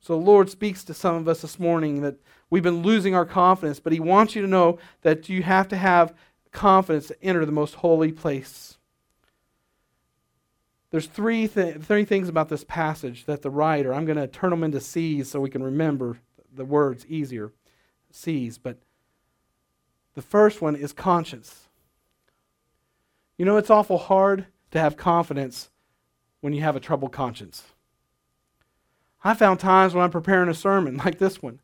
[0.00, 2.16] So the Lord speaks to some of us this morning that
[2.50, 5.76] We've been losing our confidence, but He wants you to know that you have to
[5.76, 6.14] have
[6.52, 8.78] confidence to enter the most holy place.
[10.90, 14.50] There's three, th- three things about this passage that the writer, I'm going to turn
[14.50, 16.18] them into C's so we can remember
[16.54, 17.52] the words easier.
[18.10, 18.78] C's, but
[20.14, 21.68] the first one is conscience.
[23.36, 25.68] You know, it's awful hard to have confidence
[26.40, 27.64] when you have a troubled conscience.
[29.22, 31.60] I found times when I'm preparing a sermon like this one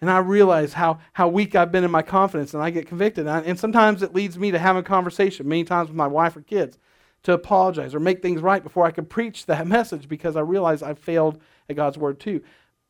[0.00, 3.26] and I realize how, how weak I've been in my confidence, and I get convicted.
[3.26, 6.06] And, I, and sometimes it leads me to have a conversation, many times with my
[6.06, 6.78] wife or kids,
[7.22, 10.82] to apologize or make things right before I can preach that message because I realize
[10.82, 12.42] I've failed at God's word too.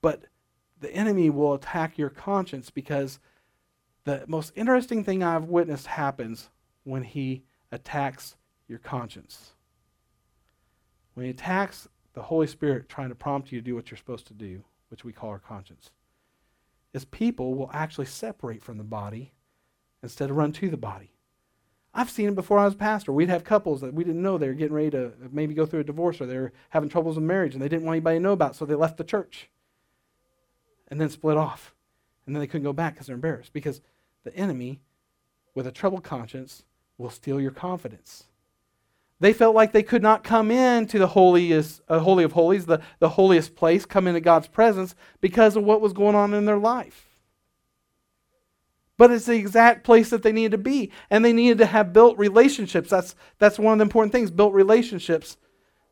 [0.02, 0.24] But
[0.80, 3.20] the enemy will attack your conscience because
[4.04, 6.50] the most interesting thing I've witnessed happens
[6.84, 8.36] when he attacks
[8.68, 9.52] your conscience.
[11.14, 14.26] When he attacks the Holy Spirit trying to prompt you to do what you're supposed
[14.26, 15.90] to do, which we call our conscience
[16.92, 19.32] is people will actually separate from the body
[20.02, 21.12] instead of run to the body.
[21.92, 23.10] I've seen it before I was pastor.
[23.10, 25.80] We'd have couples that we didn't know they were getting ready to maybe go through
[25.80, 28.22] a divorce or they were having troubles in marriage and they didn't want anybody to
[28.22, 29.48] know about it, so they left the church
[30.88, 31.74] and then split off.
[32.26, 33.52] And then they couldn't go back because they're embarrassed.
[33.52, 33.80] Because
[34.24, 34.80] the enemy,
[35.54, 36.64] with a troubled conscience,
[36.98, 38.24] will steal your confidence.
[39.18, 42.82] They felt like they could not come into the holiest, uh, holy of holies, the,
[42.98, 46.58] the holiest place, come into God's presence because of what was going on in their
[46.58, 47.06] life.
[48.98, 50.90] But it's the exact place that they needed to be.
[51.10, 52.90] And they needed to have built relationships.
[52.90, 55.36] That's, that's one of the important things, built relationships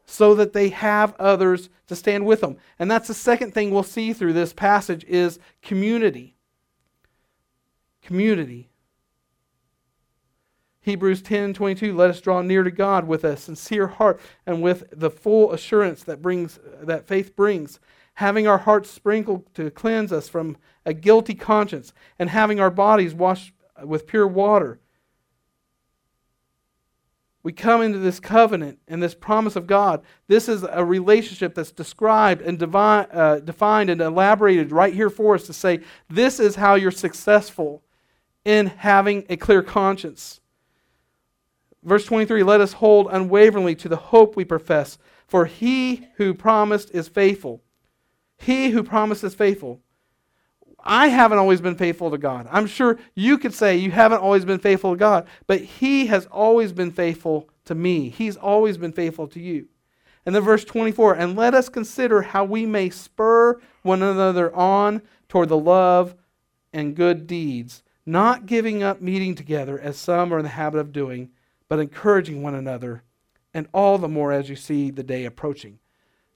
[0.06, 2.56] so that they have others to stand with them.
[2.78, 6.37] And that's the second thing we'll see through this passage is community.
[8.02, 8.70] Community.
[10.84, 14.84] Hebrews 10 22, let us draw near to God with a sincere heart and with
[14.92, 17.80] the full assurance that brings that faith brings,
[18.14, 23.14] having our hearts sprinkled to cleanse us from a guilty conscience, and having our bodies
[23.14, 24.80] washed with pure water
[27.44, 30.02] we come into this covenant and this promise of God.
[30.28, 35.34] This is a relationship that's described and divine, uh, defined and elaborated right here for
[35.34, 37.82] us to say this is how you're successful
[38.46, 40.40] in having a clear conscience.
[41.84, 46.90] Verse 23 Let us hold unwaveringly to the hope we profess, for he who promised
[46.92, 47.62] is faithful.
[48.38, 49.80] He who promised is faithful.
[50.86, 52.46] I haven't always been faithful to God.
[52.50, 56.26] I'm sure you could say you haven't always been faithful to God, but He has
[56.26, 58.10] always been faithful to me.
[58.10, 59.68] He's always been faithful to you.
[60.26, 65.02] And then verse 24, and let us consider how we may spur one another on
[65.28, 66.14] toward the love
[66.72, 70.92] and good deeds, not giving up meeting together as some are in the habit of
[70.92, 71.30] doing,
[71.68, 73.03] but encouraging one another,
[73.53, 75.79] and all the more as you see the day approaching.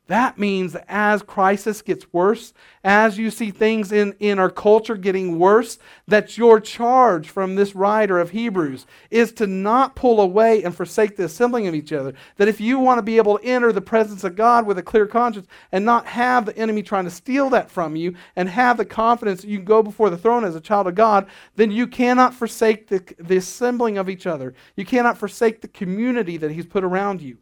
[0.09, 5.39] That means as crisis gets worse, as you see things in, in our culture getting
[5.39, 10.75] worse, that your charge from this writer of Hebrews is to not pull away and
[10.75, 12.15] forsake the assembling of each other.
[12.39, 14.83] That if you want to be able to enter the presence of God with a
[14.83, 18.79] clear conscience and not have the enemy trying to steal that from you and have
[18.79, 21.71] the confidence that you can go before the throne as a child of God, then
[21.71, 24.55] you cannot forsake the, the assembling of each other.
[24.75, 27.37] You cannot forsake the community that He's put around you.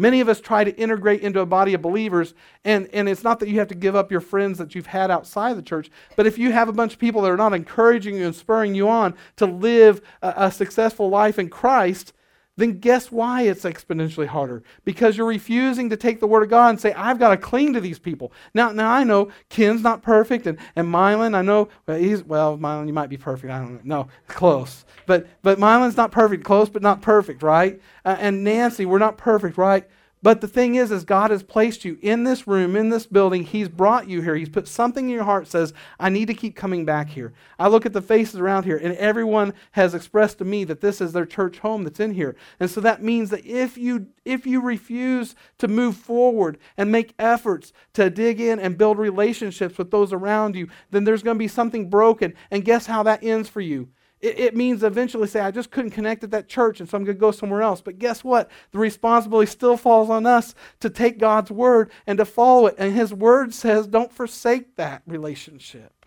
[0.00, 2.32] Many of us try to integrate into a body of believers,
[2.64, 5.10] and, and it's not that you have to give up your friends that you've had
[5.10, 8.16] outside the church, but if you have a bunch of people that are not encouraging
[8.16, 12.12] you and spurring you on to live a, a successful life in Christ,
[12.58, 14.62] then guess why it's exponentially harder?
[14.84, 17.72] Because you're refusing to take the Word of God and say, I've got to cling
[17.72, 18.32] to these people.
[18.52, 22.58] Now, now I know Ken's not perfect, and, and Mylan, I know, well, he's, well,
[22.58, 23.52] Mylan, you might be perfect.
[23.52, 23.98] I don't know.
[23.98, 24.84] No, close.
[25.06, 26.44] But, but Mylan's not perfect.
[26.44, 27.80] Close, but not perfect, right?
[28.04, 29.88] Uh, and Nancy, we're not perfect, right?
[30.20, 33.44] But the thing is, is God has placed you in this room, in this building.
[33.44, 34.34] He's brought you here.
[34.34, 37.32] He's put something in your heart says, I need to keep coming back here.
[37.58, 41.00] I look at the faces around here, and everyone has expressed to me that this
[41.00, 42.34] is their church home that's in here.
[42.58, 47.14] And so that means that if you if you refuse to move forward and make
[47.18, 51.38] efforts to dig in and build relationships with those around you, then there's going to
[51.38, 52.34] be something broken.
[52.50, 53.88] And guess how that ends for you?
[54.20, 57.04] It, it, means eventually say, I just couldn't connect at that church, and so I'm
[57.04, 57.80] going to go somewhere else.
[57.80, 58.50] But guess what?
[58.72, 62.74] The responsibility still falls on us to take God's word and to follow it.
[62.78, 66.04] And His word says, don't forsake that relationship.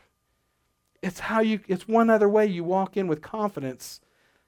[1.02, 4.02] It's how you, it's one other way you walk in with confidence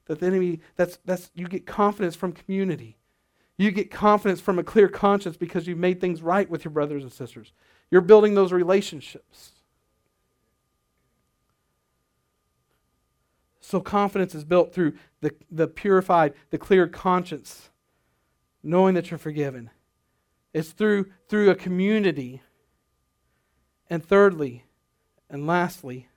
[0.06, 2.97] that the enemy, that's, that's, you get confidence from community.
[3.58, 7.04] You get confidence from a clear conscience because you've made things right with your brothers
[7.04, 7.54] and sisters.
[7.89, 9.52] You're building those relationships.
[13.65, 17.69] So confidence is built through the, the purified, the clear conscience,
[18.62, 19.69] knowing that you're forgiven.
[20.54, 22.41] It's through, through a community.
[23.89, 24.65] And thirdly,
[25.30, 26.10] and lastly,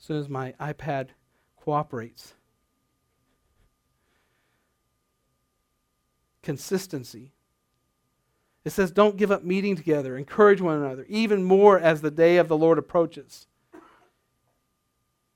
[0.00, 1.10] as soon as my iPad
[1.56, 2.34] cooperates,
[6.42, 7.32] consistency.
[8.64, 12.36] It says, don't give up meeting together, encourage one another, even more as the day
[12.36, 13.46] of the Lord approaches.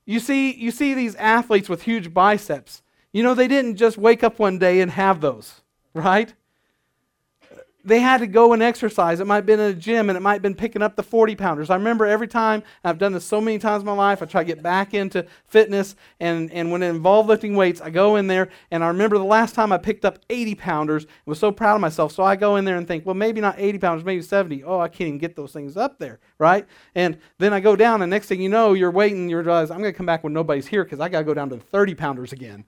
[0.07, 2.83] You see, you see these athletes with huge biceps.
[3.13, 5.61] You know, they didn't just wake up one day and have those,
[5.95, 6.33] right?
[7.85, 9.21] They had to go and exercise.
[9.21, 11.03] It might have been in a gym and it might have been picking up the
[11.03, 11.71] 40 pounders.
[11.71, 14.43] I remember every time, I've done this so many times in my life, I try
[14.43, 15.97] to get back into fitness.
[16.19, 19.25] And, and when it involved lifting weights, I go in there and I remember the
[19.25, 22.13] last time I picked up 80 pounders and was so proud of myself.
[22.13, 24.65] So I go in there and think, well, maybe not 80 pounders, maybe 70.
[24.65, 26.67] Oh, I can't even get those things up there, right?
[26.95, 29.81] And then I go down, and next thing you know, you're waiting, you realize, I'm
[29.81, 31.63] going to come back when nobody's here because I got to go down to the
[31.63, 32.65] 30 pounders again.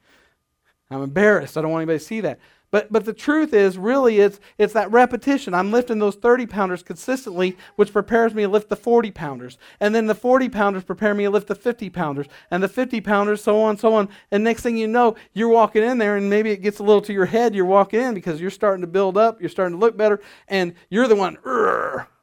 [0.90, 1.56] I'm embarrassed.
[1.56, 2.38] I don't want anybody to see that.
[2.72, 5.52] But, but the truth is, really, it's, it's that repetition.
[5.52, 9.58] I'm lifting those 30 pounders consistently, which prepares me to lift the 40 pounders.
[9.78, 12.28] And then the 40 pounders prepare me to lift the 50 pounders.
[12.50, 14.08] And the 50 pounders, so on, so on.
[14.30, 17.02] And next thing you know, you're walking in there, and maybe it gets a little
[17.02, 17.54] to your head.
[17.54, 20.72] You're walking in because you're starting to build up, you're starting to look better, and
[20.88, 21.36] you're the one,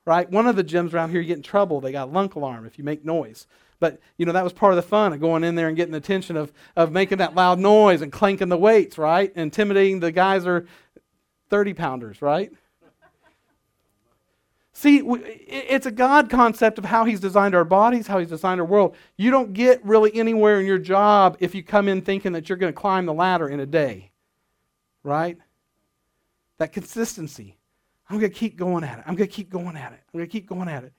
[0.05, 0.27] right?
[0.31, 1.79] One of the gyms around here, you get in trouble.
[1.79, 3.45] They got a lunk alarm if you make noise.
[3.79, 5.93] But, you know, that was part of the fun of going in there and getting
[5.93, 9.31] the attention of, of making that loud noise and clanking the weights, right?
[9.35, 10.65] Intimidating the guys are
[11.49, 12.51] 30 pounders, right?
[14.73, 18.65] See, it's a God concept of how He's designed our bodies, how He's designed our
[18.65, 18.95] world.
[19.17, 22.57] You don't get really anywhere in your job if you come in thinking that you're
[22.57, 24.11] going to climb the ladder in a day,
[25.03, 25.37] right?
[26.59, 27.57] That consistency.
[28.09, 29.03] I'm going to keep going at it.
[29.05, 29.99] I'm going to keep going at it.
[30.13, 30.93] I'm going to keep going at it.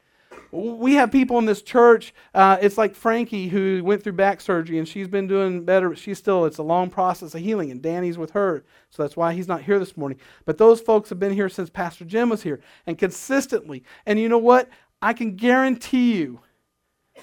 [0.52, 2.12] We have people in this church.
[2.34, 5.94] Uh, it's like Frankie who went through back surgery and she's been doing better.
[5.94, 8.64] She's still, it's a long process of healing, and Danny's with her.
[8.90, 10.18] So that's why he's not here this morning.
[10.44, 13.84] But those folks have been here since Pastor Jim was here and consistently.
[14.06, 14.68] And you know what?
[15.00, 16.40] I can guarantee you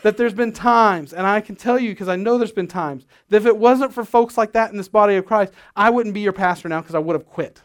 [0.03, 3.05] that there's been times, and I can tell you because I know there's been times,
[3.29, 6.13] that if it wasn't for folks like that in this body of Christ, I wouldn't
[6.13, 7.61] be your pastor now because I would have quit.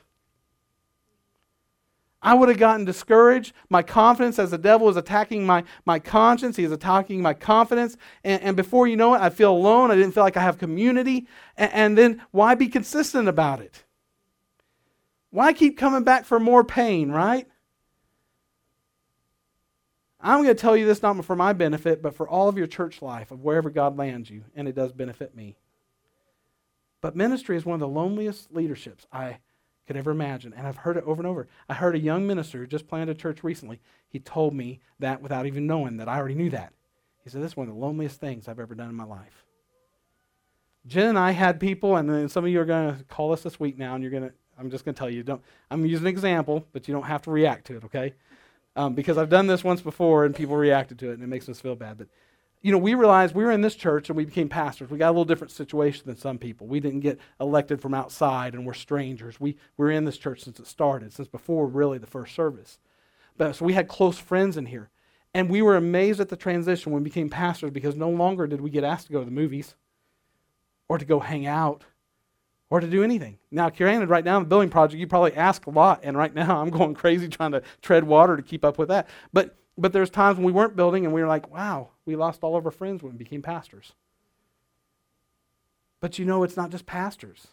[2.23, 3.53] I would have gotten discouraged.
[3.69, 7.97] My confidence, as the devil is attacking my, my conscience, he is attacking my confidence.
[8.23, 9.91] And, and before you know it, I feel alone.
[9.91, 11.27] I didn't feel like I have community.
[11.57, 13.85] And, and then why be consistent about it?
[15.31, 17.49] Why keep coming back for more pain, right?
[20.21, 22.69] I'm going to tell you this not for my benefit, but for all of your
[22.69, 25.57] church life, of wherever God lands you, and it does benefit me.
[27.01, 29.39] But ministry is one of the loneliest leaderships I
[29.93, 30.55] could ever imagine.
[30.55, 31.47] And I've heard it over and over.
[31.69, 33.79] I heard a young minister who just planted a church recently.
[34.09, 36.73] He told me that without even knowing that I already knew that.
[37.23, 39.45] He said, This is one of the loneliest things I've ever done in my life.
[40.87, 43.43] Jen and I had people, and then some of you are going to call us
[43.43, 45.85] this week now, and you're going to, I'm just going to tell you, don't, I'm
[45.85, 48.15] using an example, but you don't have to react to it, okay?
[48.75, 51.49] Um, because I've done this once before, and people reacted to it, and it makes
[51.49, 51.99] us feel bad.
[51.99, 52.09] But
[52.63, 54.89] you know, we realized we were in this church and we became pastors.
[54.89, 56.69] We got a little different situation than some people.
[56.69, 59.41] We didn't get elected from outside and we're strangers.
[59.41, 62.79] We, we were in this church since it started, since before really the first service.
[63.37, 64.91] But, so we had close friends in here.
[65.35, 68.61] And we were amazed at the transition when we became pastors because no longer did
[68.61, 69.75] we get asked to go to the movies
[70.89, 71.85] or to go hang out
[72.71, 73.39] or to do anything.
[73.51, 76.35] Now, granted, right now in the building project, you probably ask a lot, and right
[76.35, 79.09] now I'm going crazy trying to tread water to keep up with that.
[79.33, 82.43] But but there's times when we weren't building and we were like, wow, we lost
[82.43, 83.93] all of our friends when we became pastors.
[86.01, 87.49] But you know, it's not just pastors.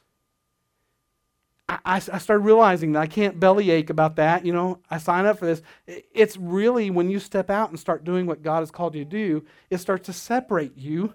[1.70, 4.46] I, I, I started realizing that I can't bellyache about that.
[4.46, 5.62] You know, I sign up for this.
[5.88, 9.10] It's really when you step out and start doing what God has called you to
[9.10, 11.14] do, it starts to separate you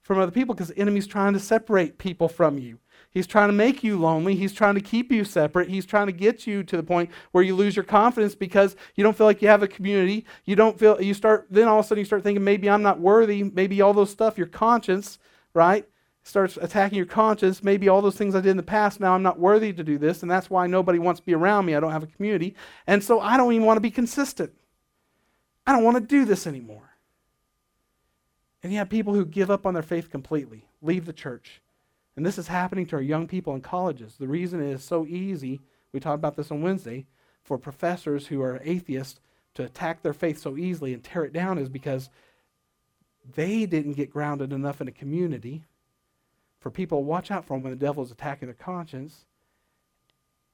[0.00, 2.78] from other people because the enemy's trying to separate people from you.
[3.12, 4.36] He's trying to make you lonely.
[4.36, 5.68] He's trying to keep you separate.
[5.68, 9.02] He's trying to get you to the point where you lose your confidence because you
[9.02, 10.24] don't feel like you have a community.
[10.44, 12.82] You don't feel, you start, then all of a sudden you start thinking, maybe I'm
[12.82, 13.42] not worthy.
[13.42, 15.18] Maybe all those stuff, your conscience,
[15.54, 15.88] right?
[16.22, 17.64] Starts attacking your conscience.
[17.64, 19.98] Maybe all those things I did in the past, now I'm not worthy to do
[19.98, 20.22] this.
[20.22, 21.74] And that's why nobody wants to be around me.
[21.74, 22.54] I don't have a community.
[22.86, 24.52] And so I don't even want to be consistent.
[25.66, 26.90] I don't want to do this anymore.
[28.62, 31.60] And you have people who give up on their faith completely, leave the church
[32.20, 34.16] and this is happening to our young people in colleges.
[34.16, 37.06] The reason it is so easy, we talked about this on Wednesday,
[37.44, 39.20] for professors who are atheists
[39.54, 42.10] to attack their faith so easily and tear it down is because
[43.36, 45.64] they didn't get grounded enough in a community
[46.58, 49.24] for people to watch out for them when the devil is attacking their conscience.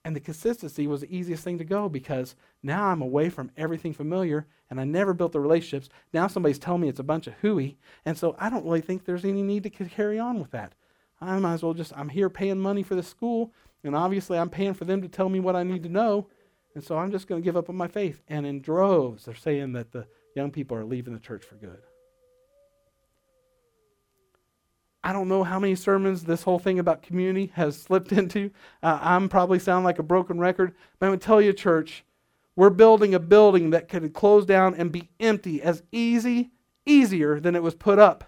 [0.05, 3.93] And the consistency was the easiest thing to go because now I'm away from everything
[3.93, 5.89] familiar and I never built the relationships.
[6.13, 7.77] Now somebody's telling me it's a bunch of hooey.
[8.05, 10.73] And so I don't really think there's any need to carry on with that.
[11.21, 13.53] I might as well just, I'm here paying money for the school,
[13.83, 16.29] and obviously I'm paying for them to tell me what I need to know.
[16.75, 18.23] And so I'm just going to give up on my faith.
[18.29, 21.79] And in droves, they're saying that the young people are leaving the church for good.
[25.03, 28.51] I don't know how many sermons this whole thing about community has slipped into.
[28.83, 32.05] Uh, I'm probably sound like a broken record, but I'm going to tell you, church,
[32.57, 36.51] we're building a building that could close down and be empty as easy,
[36.85, 38.25] easier than it was put up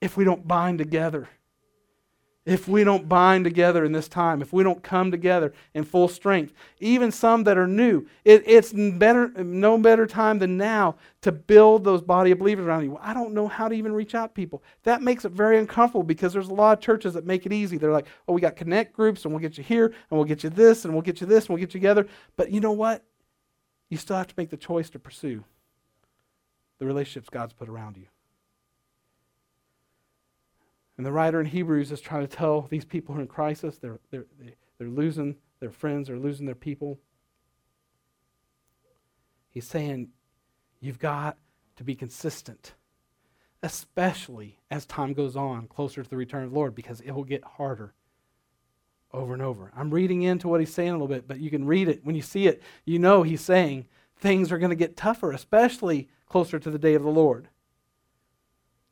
[0.00, 1.28] if we don't bind together
[2.44, 6.08] if we don't bind together in this time, if we don't come together in full
[6.08, 11.30] strength, even some that are new, it, it's better, no better time than now to
[11.30, 12.98] build those body of believers around you.
[13.00, 14.62] I don't know how to even reach out to people.
[14.82, 17.78] That makes it very uncomfortable because there's a lot of churches that make it easy.
[17.78, 20.42] They're like, oh, we got connect groups and we'll get you here and we'll get
[20.42, 22.08] you this and we'll get you this and we'll get you together.
[22.36, 23.04] But you know what?
[23.88, 25.44] You still have to make the choice to pursue
[26.80, 28.06] the relationships God's put around you.
[30.96, 33.78] And the writer in Hebrews is trying to tell these people who are in crisis,
[33.78, 34.26] they're, they're,
[34.78, 37.00] they're losing their friends, they're losing their people.
[39.48, 40.08] He's saying,
[40.80, 41.38] you've got
[41.76, 42.74] to be consistent,
[43.62, 47.24] especially as time goes on closer to the return of the Lord, because it will
[47.24, 47.94] get harder
[49.12, 49.72] over and over.
[49.76, 52.04] I'm reading into what he's saying a little bit, but you can read it.
[52.04, 53.86] When you see it, you know he's saying
[54.16, 57.48] things are going to get tougher, especially closer to the day of the Lord.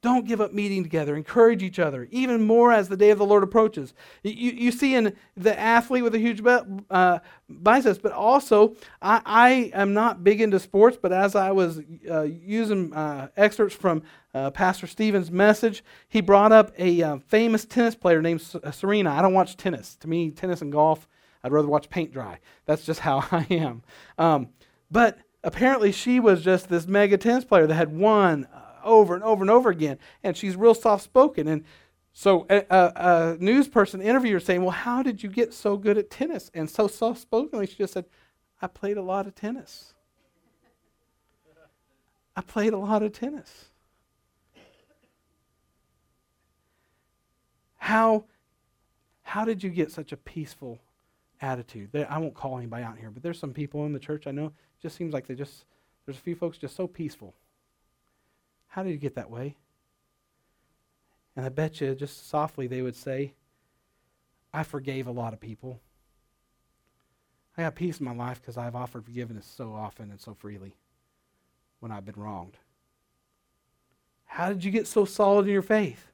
[0.03, 1.15] Don't give up meeting together.
[1.15, 3.93] Encourage each other, even more as the day of the Lord approaches.
[4.23, 6.43] You, you see in the athlete with a huge
[6.91, 7.19] uh,
[7.51, 12.23] biceps, but also, I, I, am not big into sports, but as I was uh,
[12.23, 17.95] using uh, excerpts from uh, Pastor Steven's message, he brought up a uh, famous tennis
[17.95, 19.11] player named uh, Serena.
[19.11, 19.97] I don't watch tennis.
[19.97, 21.07] To me, tennis and golf,
[21.45, 22.39] I'd rather watch paint dry.
[22.65, 23.83] That's just how I am.
[24.17, 24.49] Um,
[24.91, 28.49] but apparently, she was just this mega tennis player that had won
[28.85, 29.99] over and over and over again.
[30.23, 31.49] And she's real soft spoken.
[31.49, 31.65] And
[32.13, 35.97] so a, a, a, news person, interviewer, saying, Well, how did you get so good
[35.97, 36.51] at tennis?
[36.55, 38.07] And so soft spokenly, she just said,
[38.61, 39.95] I played a lot of tennis.
[42.37, 43.67] I played a lot of tennis.
[47.79, 48.25] How,
[49.23, 50.79] how did you get such a peaceful
[51.41, 51.91] attitude?
[52.09, 54.53] I won't call anybody out here, but there's some people in the church I know,
[54.81, 55.65] just seems like they just,
[56.05, 57.35] there's a few folks just so peaceful.
[58.71, 59.57] How did you get that way?
[61.37, 63.35] And I bet you, just softly, they would say,
[64.53, 65.81] I forgave a lot of people.
[67.59, 70.77] I got peace in my life because I've offered forgiveness so often and so freely
[71.81, 72.57] when I've been wronged.
[74.25, 76.07] How did you get so solid in your faith?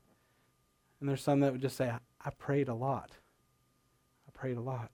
[0.99, 1.93] And there's some that would just say,
[2.25, 3.11] I prayed a lot.
[4.27, 4.91] I prayed a lot.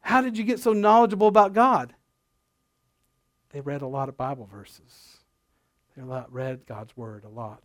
[0.00, 1.94] How did you get so knowledgeable about God?
[3.50, 5.18] They read a lot of Bible verses.
[5.96, 7.64] They read God's word a lot.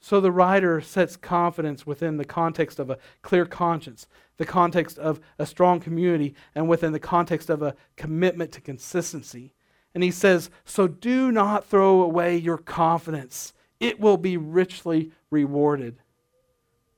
[0.00, 5.20] So the writer sets confidence within the context of a clear conscience, the context of
[5.38, 9.52] a strong community, and within the context of a commitment to consistency.
[9.94, 15.96] And he says, So do not throw away your confidence, it will be richly rewarded.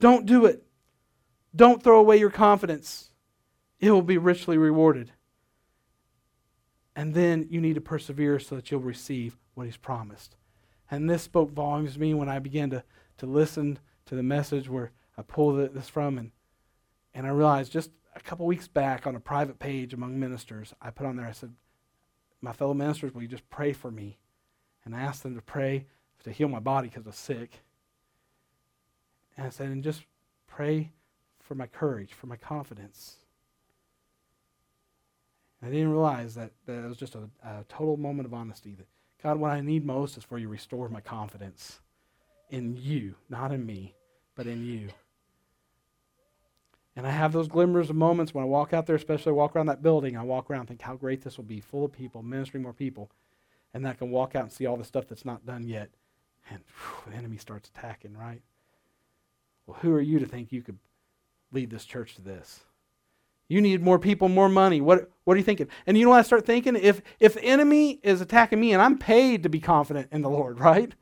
[0.01, 0.65] Don't do it.
[1.57, 3.11] Don't throw away your confidence,
[3.81, 5.13] it will be richly rewarded.
[6.99, 10.35] And then you need to persevere so that you'll receive what he's promised.
[10.91, 12.83] And this spoke volumes to me when I began to,
[13.19, 16.19] to listen to the message where I pulled this from.
[16.19, 16.33] And,
[17.15, 20.91] and I realized just a couple weeks back on a private page among ministers, I
[20.91, 21.55] put on there, I said,
[22.41, 24.19] My fellow ministers, will you just pray for me?
[24.85, 25.87] And I asked them to pray
[26.25, 27.61] to heal my body because I was sick.
[29.37, 30.03] And I said, And just
[30.49, 30.91] pray
[31.39, 33.19] for my courage, for my confidence.
[35.63, 38.87] I didn't realize that, that it was just a, a total moment of honesty that
[39.23, 41.81] God, what I need most is for you to restore my confidence
[42.51, 43.95] in you, not in me,
[44.37, 44.91] but in you.
[46.95, 49.67] And I have those glimmers of moments when I walk out there, especially walk around
[49.67, 52.63] that building, I walk around think how great this will be, full of people, ministering
[52.63, 53.11] more people.
[53.75, 55.91] And then I can walk out and see all the stuff that's not done yet.
[56.51, 58.43] And whew, the enemy starts attacking, right?
[59.67, 60.79] Well, who are you to think you could
[61.53, 62.65] lead this church to this?
[63.49, 64.81] You need more people, more money.
[64.81, 65.69] What, what are you thinking?
[65.87, 66.77] And you know what I start thinking?
[66.77, 70.31] If, if the enemy is attacking me and I'm paid to be confident in the
[70.31, 70.95] Lord, right?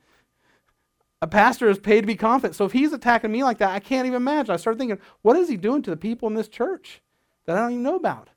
[1.21, 2.55] A pastor is paid to be confident.
[2.55, 4.53] So if he's attacking me like that, I can't even imagine.
[4.53, 7.01] I start thinking, what is he doing to the people in this church
[7.45, 8.29] that I don't even know about?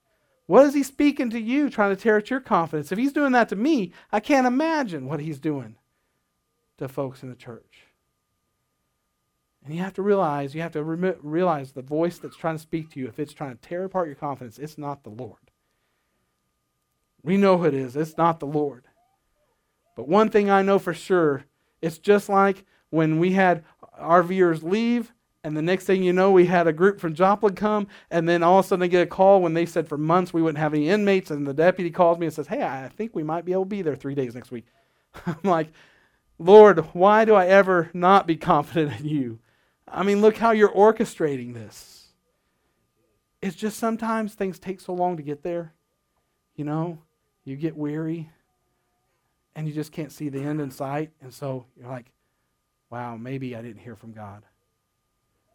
[0.47, 2.91] What is he speaking to you, trying to tear at your confidence?
[2.91, 5.77] If he's doing that to me, I can't imagine what he's doing
[6.79, 7.85] to folks in the church.
[9.65, 12.63] And you have to realize, you have to re- realize the voice that's trying to
[12.63, 15.51] speak to you, if it's trying to tear apart your confidence, it's not the Lord.
[17.23, 17.97] We know who it is.
[17.97, 18.85] It's not the Lord.
[19.97, 21.45] But one thing I know for sure,
[21.83, 23.65] it's just like when we had
[23.99, 27.55] our viewers leave, and the next thing you know, we had a group from Joplin
[27.55, 29.97] come, and then all of a sudden they get a call when they said for
[29.97, 32.89] months we wouldn't have any inmates, and the deputy calls me and says, Hey, I
[32.89, 34.67] think we might be able to be there three days next week.
[35.27, 35.69] I'm like,
[36.39, 39.39] Lord, why do I ever not be confident in you?
[39.93, 42.09] I mean, look how you're orchestrating this.
[43.43, 45.73] It's just sometimes things take so long to get there.
[46.55, 46.99] You know,
[47.45, 48.31] you get weary
[49.57, 51.11] and you just can't see the end in sight.
[51.21, 52.13] And so you're like,
[52.91, 54.45] wow, maybe I didn't hear from God.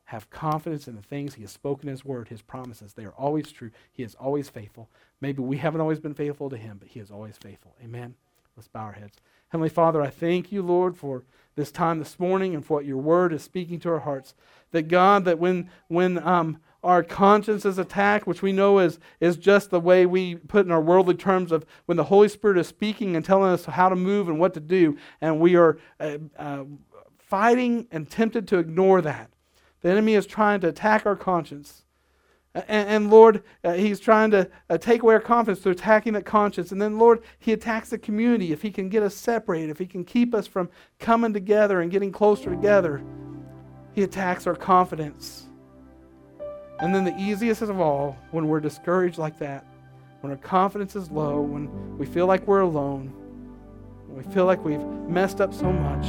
[0.06, 2.94] Have confidence in the things He has spoken in His Word, His promises.
[2.94, 3.72] They are always true.
[3.92, 4.90] He is always faithful.
[5.22, 7.76] Maybe we haven't always been faithful to Him, but He is always faithful.
[7.84, 8.16] Amen.
[8.56, 9.18] Let's bow our heads.
[9.50, 11.24] Heavenly Father, I thank you, Lord, for
[11.56, 14.34] this time this morning and for what your word is speaking to our hearts.
[14.72, 19.36] That God, that when, when um, our conscience is attacked, which we know is, is
[19.36, 22.68] just the way we put in our worldly terms of when the Holy Spirit is
[22.68, 26.18] speaking and telling us how to move and what to do, and we are uh,
[26.38, 26.64] uh,
[27.18, 29.32] fighting and tempted to ignore that.
[29.82, 31.85] The enemy is trying to attack our conscience.
[32.56, 36.26] And, and Lord, uh, He's trying to uh, take away our confidence through attacking that
[36.26, 36.72] conscience.
[36.72, 38.54] And then, Lord, He attacks the community.
[38.54, 41.92] If He can get us separated, if He can keep us from coming together and
[41.92, 43.04] getting closer together,
[43.94, 45.48] He attacks our confidence.
[46.80, 49.66] And then the easiest of all, when we're discouraged like that,
[50.22, 53.14] when our confidence is low, when we feel like we're alone,
[54.08, 56.06] when we feel like we've messed up so much,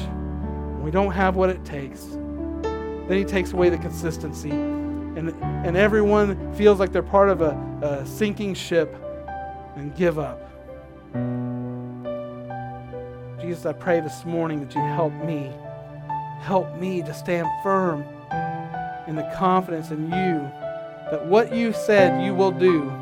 [0.80, 4.86] we don't have what it takes, then He takes away the consistency.
[5.16, 7.50] And, and everyone feels like they're part of a,
[7.82, 8.94] a sinking ship
[9.74, 10.42] and give up.
[13.40, 15.50] Jesus, I pray this morning that you help me.
[16.40, 18.02] Help me to stand firm
[19.06, 20.50] in the confidence in you
[21.10, 22.92] that what you said you will do.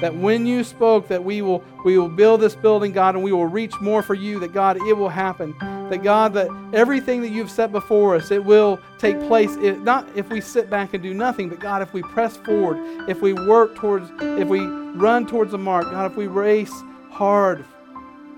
[0.00, 3.32] That when you spoke that we will we will build this building, God, and we
[3.32, 5.54] will reach more for you, that God, it will happen.
[5.92, 9.54] That God, that everything that you've set before us, it will take place.
[9.56, 12.78] It, not if we sit back and do nothing, but God, if we press forward,
[13.10, 16.72] if we work towards, if we run towards the mark, God, if we race
[17.10, 17.66] hard,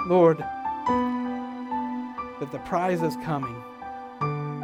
[0.08, 0.38] Lord,
[2.40, 3.54] that the prize is coming.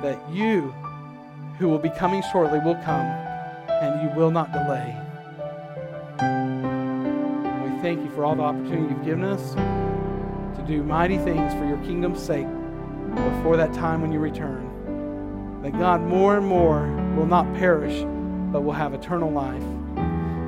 [0.03, 0.75] That you,
[1.61, 4.97] who will be coming shortly, will come and you will not delay.
[7.63, 11.65] We thank you for all the opportunity you've given us to do mighty things for
[11.65, 12.49] your kingdom's sake
[13.15, 15.61] before that time when you return.
[15.63, 16.87] That God, more and more,
[17.17, 18.03] will not perish,
[18.53, 19.63] but will have eternal life.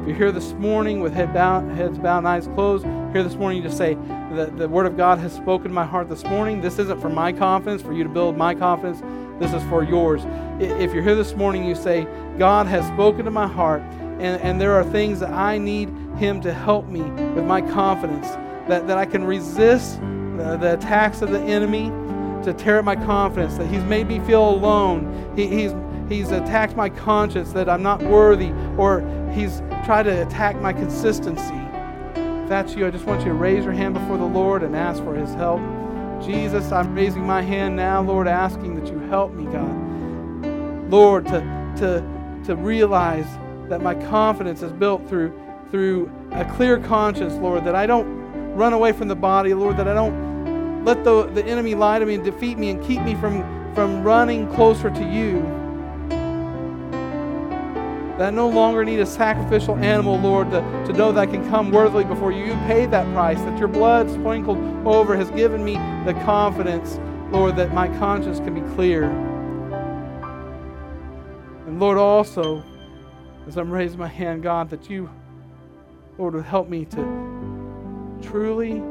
[0.03, 3.35] If you're here this morning with head bowed, heads bowed and eyes closed, here this
[3.35, 6.25] morning you just say, the, the Word of God has spoken to my heart this
[6.25, 6.61] morning.
[6.61, 9.01] This isn't for my confidence, for you to build my confidence.
[9.39, 10.23] This is for yours.
[10.59, 12.07] If you're here this morning, you say,
[12.39, 16.41] God has spoken to my heart, and, and there are things that I need Him
[16.41, 18.29] to help me with my confidence,
[18.69, 21.91] that, that I can resist the, the attacks of the enemy
[22.45, 25.33] to tear at my confidence, that He's made me feel alone.
[25.37, 25.75] He, he's,
[26.09, 29.01] he's attacked my conscience, that I'm not worthy, or
[29.33, 31.55] He's tried to attack my consistency.
[32.15, 34.77] If that's you, I just want you to raise your hand before the Lord and
[34.77, 35.61] ask for His help.
[36.23, 40.91] Jesus, I'm raising my hand now, Lord, asking that you help me, God.
[40.91, 41.41] Lord, to,
[41.79, 43.27] to, to realize
[43.69, 45.33] that my confidence is built through,
[45.71, 48.07] through a clear conscience, Lord, that I don't
[48.55, 50.32] run away from the body, Lord, that I don't
[50.85, 53.43] let the, the enemy lie to me and defeat me and keep me from,
[53.75, 55.41] from running closer to you.
[58.19, 61.49] That I no longer need a sacrificial animal, Lord, to, to know that I can
[61.49, 62.45] come worthily before you.
[62.45, 65.75] You paid that price, that your blood sprinkled over has given me
[66.05, 66.99] the confidence,
[67.31, 69.05] Lord, that my conscience can be clear.
[71.67, 72.63] And Lord, also,
[73.47, 75.09] as I'm raising my hand, God, that you,
[76.19, 78.83] Lord, would help me to truly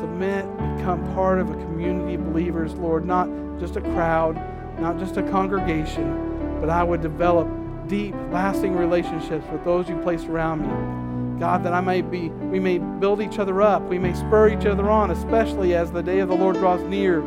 [0.00, 0.44] submit,
[0.76, 3.28] become part of a community of believers, Lord, not
[3.58, 4.36] just a crowd,
[4.80, 7.48] not just a congregation, but I would develop
[7.86, 11.38] deep, lasting relationships with those you placed around me.
[11.40, 14.66] God, that I may be, we may build each other up, we may spur each
[14.66, 17.20] other on, especially as the day of the Lord draws near.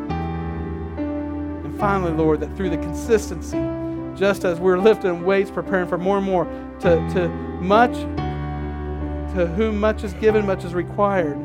[0.97, 3.57] And finally, Lord, that through the consistency,
[4.15, 6.45] just as we're lifting weights, preparing for more and more,
[6.81, 7.27] to, to
[7.59, 7.93] much,
[9.33, 11.37] to whom much is given, much is required.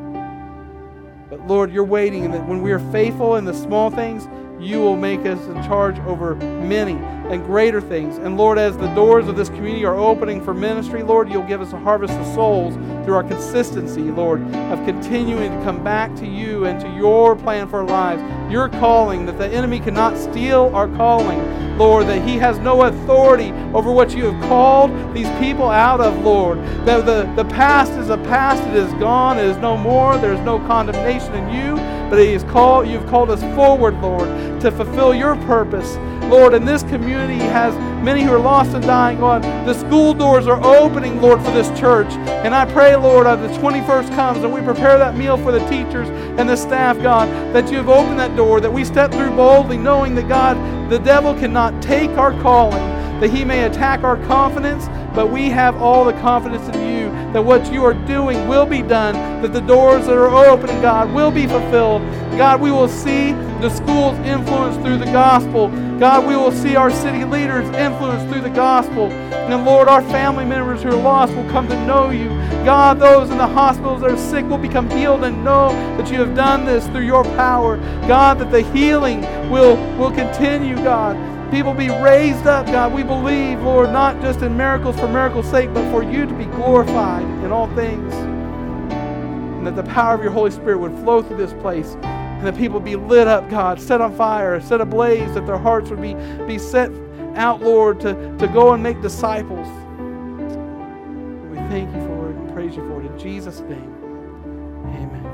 [1.31, 4.27] But Lord, you're waiting, and that when we are faithful in the small things,
[4.61, 6.95] you will make us in charge over many
[7.29, 8.19] and greater things.
[8.19, 11.61] And Lord, as the doors of this community are opening for ministry, Lord, you'll give
[11.61, 16.27] us a harvest of souls through our consistency, Lord, of continuing to come back to
[16.27, 18.23] you and to your plan for our lives.
[18.51, 21.39] Your calling, that the enemy cannot steal our calling,
[21.77, 26.25] Lord, that he has no authority over what you have called these people out of,
[26.25, 26.59] Lord.
[26.85, 30.33] That the, the past is a past, it is gone, it is no more, there
[30.33, 31.77] is no condemnation in you,
[32.09, 35.97] but he is called, you've called us forward, Lord, to fulfill your purpose.
[36.29, 39.43] Lord, and this community has many who are lost and dying, God.
[39.43, 42.11] The school doors are opening, Lord, for this church.
[42.45, 45.67] And I pray, Lord, as the 21st comes and we prepare that meal for the
[45.69, 49.35] teachers and the staff, God, that you have opened that door, that we step through
[49.37, 50.57] boldly, knowing that, God,
[50.91, 52.83] the devil cannot take our calling,
[53.21, 54.87] that he may attack our confidence,
[55.19, 58.83] but we have all the confidence in you that what you are doing will be
[58.83, 62.03] done, that the doors that are opening, God, will be fulfilled.
[62.39, 65.71] God, we will see the schools influenced through the gospel.
[65.99, 69.11] God, we will see our city leaders influenced through the gospel.
[69.11, 72.29] And Lord, our family members who are lost will come to know you.
[72.65, 76.21] God, those in the hospitals that are sick will become healed and know that you
[76.21, 77.77] have done this through your power.
[78.07, 81.17] God, that the healing will, will continue, God.
[81.51, 82.93] People be raised up, God.
[82.93, 86.45] We believe, Lord, not just in miracles for miracles' sake, but for you to be
[86.45, 88.13] glorified in all things.
[88.15, 92.57] And that the power of your Holy Spirit would flow through this place and that
[92.57, 96.15] people be lit up, God, set on fire, set ablaze, that their hearts would be,
[96.47, 96.93] be set
[97.35, 99.67] out, Lord, to, to go and make disciples.
[101.51, 103.07] We thank you for it and praise you for it.
[103.07, 103.93] In Jesus' name,
[104.85, 105.27] amen.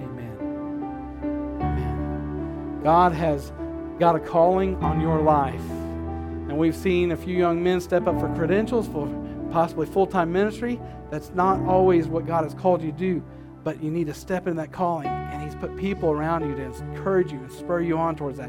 [0.00, 1.58] Amen.
[1.60, 2.80] Amen.
[2.82, 3.52] God has
[3.98, 5.60] got a calling on your life.
[5.60, 9.06] And we've seen a few young men step up for credentials, for
[9.50, 10.80] possibly full time ministry.
[11.10, 13.24] That's not always what God has called you to do,
[13.64, 15.06] but you need to step in that calling.
[15.06, 18.48] And He's put people around you to encourage you and spur you on towards that.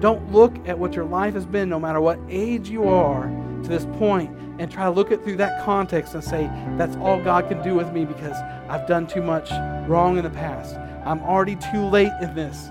[0.00, 3.24] Don't look at what your life has been, no matter what age you are
[3.62, 6.44] to this point, and try to look at through that context and say,
[6.76, 8.36] that's all God can do with me because
[8.68, 9.50] I've done too much
[9.88, 10.76] wrong in the past.
[11.04, 12.68] I'm already too late in this.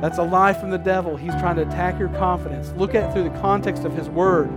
[0.00, 1.16] That's a lie from the devil.
[1.16, 2.72] He's trying to attack your confidence.
[2.76, 4.50] Look at it through the context of His Word.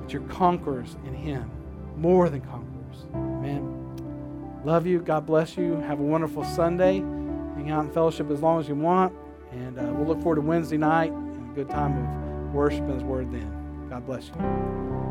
[0.00, 1.50] But you're conquerors in Him,
[1.96, 3.06] more than conquerors.
[3.14, 4.62] Amen.
[4.64, 4.98] Love you.
[5.00, 5.76] God bless you.
[5.76, 6.96] Have a wonderful Sunday.
[6.96, 9.12] Hang out in fellowship as long as you want.
[9.52, 12.94] And uh, we'll look forward to Wednesday night and a good time of worship and
[12.94, 13.88] His Word then.
[13.88, 15.05] God bless you.